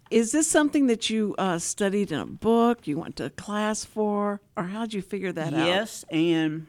[0.09, 2.87] is this something that you uh, studied in a book?
[2.87, 5.65] You went to class for, or how'd you figure that out?
[5.67, 6.67] Yes, and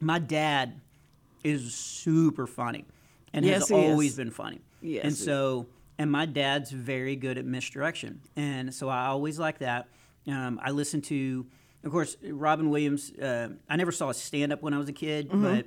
[0.00, 0.80] my dad
[1.44, 2.84] is super funny
[3.32, 4.16] and Yes, has always is.
[4.16, 4.60] been funny.
[4.80, 5.66] Yes, And so,
[5.98, 8.20] and my dad's very good at misdirection.
[8.36, 9.88] And so I always like that.
[10.26, 11.46] Um, I listen to,
[11.84, 13.10] of course, Robin Williams.
[13.12, 15.42] Uh, I never saw a stand up when I was a kid, Mm-hmm.
[15.42, 15.66] but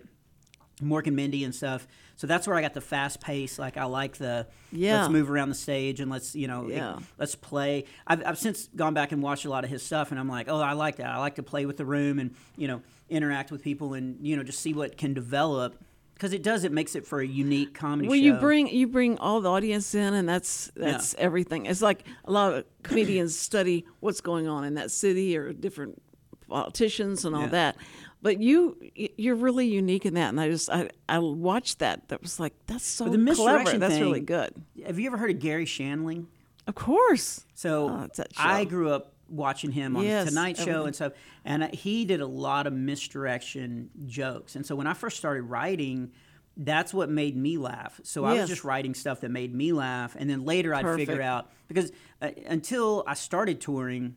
[0.81, 1.87] Mork and Mindy and stuff.
[2.15, 3.59] So that's where I got the fast pace.
[3.59, 5.01] Like I like the Yeah.
[5.01, 7.85] let's move around the stage and let's you know it- let's play.
[8.07, 10.47] I've, I've since gone back and watched a lot of his stuff, and I'm like,
[10.49, 11.07] oh, I like that.
[11.07, 14.35] I like to play with the room and you know interact with people and you
[14.37, 15.75] know just see what can develop
[16.21, 16.63] because it does.
[16.63, 18.23] It makes it for a unique comedy Well, show.
[18.23, 21.65] you bring you bring all the audience in, and that's that's everything.
[21.65, 25.99] It's like a lot of comedians study what's going on in that city or different
[26.47, 27.47] politicians and all Yeah.
[27.49, 27.77] that.
[28.21, 32.07] But you you're really unique in that, and I just I, I watched that.
[32.09, 33.23] That was like that's so the clever.
[33.23, 34.53] misdirection That's really good.
[34.85, 36.27] Have you ever heard of Garry Shandling?
[36.67, 37.45] Of course.
[37.55, 40.85] So Oh, I grew up watching him on Yes, the Tonight Show everything.
[40.87, 41.13] and stuff,
[41.43, 44.55] and he did a lot of misdirection jokes.
[44.55, 46.11] And so when I first started writing,
[46.57, 47.99] that's what made me laugh.
[48.03, 51.21] So I was just writing stuff that made me laugh, and then later I'd figure
[51.21, 54.15] out because uh, until I started touring.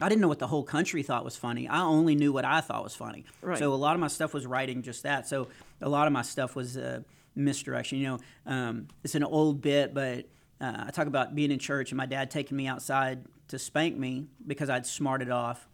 [0.00, 1.68] I didn't know what the whole country thought was funny.
[1.68, 3.26] I only knew what I thought was funny.
[3.40, 3.56] Right.
[3.56, 5.28] So a lot of my stuff was writing just that.
[5.28, 5.46] So
[5.80, 7.02] a lot of my stuff was uh,
[7.36, 7.98] misdirection.
[7.98, 10.26] You know, um, it's an old bit, but
[10.60, 13.96] uh, I talk about being in church and my dad taking me outside to spank
[13.96, 15.68] me because I'd smarted off.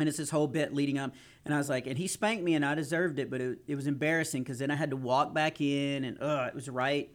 [0.00, 1.12] And it's this whole bit leading up.
[1.44, 3.74] And I was like, and he spanked me and I deserved it, but it, it
[3.76, 7.10] was embarrassing because then I had to walk back in and uh, it was right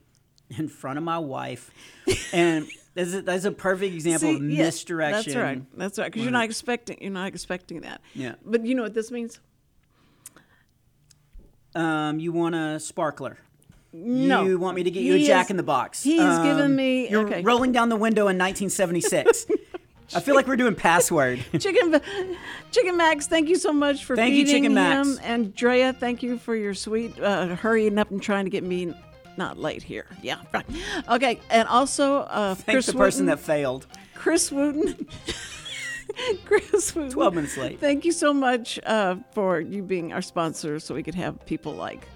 [0.58, 1.72] in front of my wife.
[2.34, 5.34] and that's a, that's a perfect example See, of yeah, misdirection.
[5.34, 5.78] That's right.
[5.78, 6.06] That's right.
[6.06, 8.02] Because you're not expecting you're not expecting that.
[8.14, 8.36] Yeah.
[8.46, 9.40] But you know what this means?
[11.74, 13.38] Um, you want a sparkler.
[13.92, 14.44] No.
[14.46, 16.04] You want me to get you a Jack is- in the Box.
[16.04, 17.42] he's Um, given me- You're okay.
[17.42, 19.48] rolling down the window in 1976.
[20.14, 21.43] I feel like we're doing password.
[21.60, 21.99] Chicken,
[22.72, 25.08] Chicken Max, thank you so much for Thank you, feeding Chicken Max.
[25.08, 25.20] him.
[25.24, 28.93] And Drea, thank you for your sweet uh, hurrying up and trying to get me
[29.38, 30.06] not late here.
[30.22, 30.66] Yeah, right.
[31.10, 33.88] Okay, and also uh, Chris the person that failed.
[34.14, 35.08] Chris Wootton.
[36.45, 37.12] Chris Wootton.
[37.12, 37.80] 12 minutes late.
[37.80, 41.74] Thank you so much uh, for you being our sponsor, so we could have people
[41.74, 42.08] like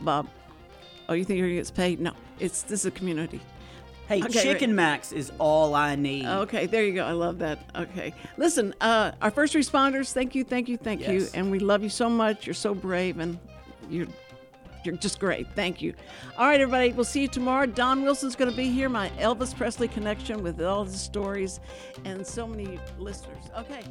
[0.00, 0.28] Bob.
[1.08, 2.00] Oh, you think you're gonna get paid?
[2.00, 3.40] No, it's this is a community.
[4.08, 4.76] Hey, Okay, Chicken wait.
[4.76, 6.24] Max is all I need.
[6.24, 7.04] Okay, there you go.
[7.04, 7.58] I love that.
[7.76, 8.14] Okay.
[8.38, 11.28] Listen, uh, our first responders, thank you, thank you, thank you.
[11.34, 12.46] And we love you so much.
[12.46, 13.38] You're so brave and
[13.90, 14.06] you're
[14.84, 15.46] you're just great.
[15.54, 15.92] Thank you.
[16.38, 16.92] All right, everybody.
[16.92, 17.66] We'll see you tomorrow.
[17.66, 21.60] Don Wilson's going to be here, my Elvis Presley connection with all the stories
[22.06, 23.44] and so many listeners.
[23.58, 23.82] Okay.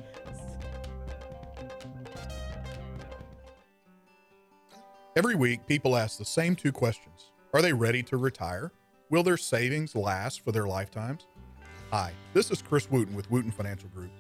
[5.16, 8.72] Every week, people ask the same two questions Are they ready to retire?
[9.10, 11.28] Will their savings last for their lifetimes?
[11.92, 14.12] Hi, this is Chris Wootton with Wootton Financial Group.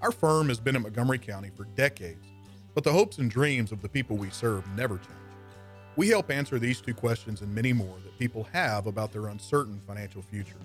[0.00, 2.26] Our firm has been in Montgomery County for decades,
[2.74, 5.10] but the hopes and dreams of the people we serve never change.
[5.94, 9.80] We help answer these two questions and many more that people have about their uncertain
[9.86, 10.56] financial future.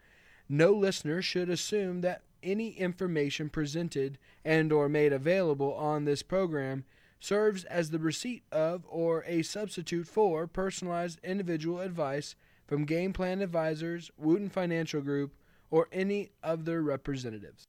[0.48, 6.86] No listener should assume that any information presented and or made available on this program
[7.20, 12.34] serves as the receipt of or a substitute for personalized individual advice
[12.66, 15.34] from Game Plan Advisors, Wootton Financial Group,
[15.70, 17.66] or any of their representatives.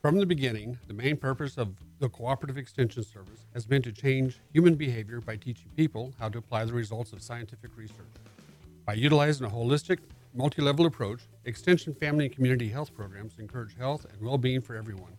[0.00, 4.38] From the beginning, the main purpose of the Cooperative Extension Service has been to change
[4.52, 8.06] human behavior by teaching people how to apply the results of scientific research.
[8.86, 9.98] By utilizing a holistic,
[10.34, 14.76] multi level approach, Extension family and community health programs encourage health and well being for
[14.76, 15.16] everyone.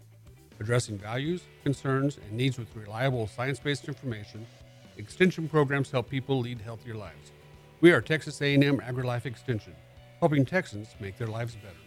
[0.61, 4.47] Addressing values, concerns, and needs with reliable science based information,
[4.95, 7.33] Extension programs help people lead healthier lives.
[7.81, 9.75] We are Texas A&M AgriLife Extension,
[10.21, 11.78] helping Texans make their lives better.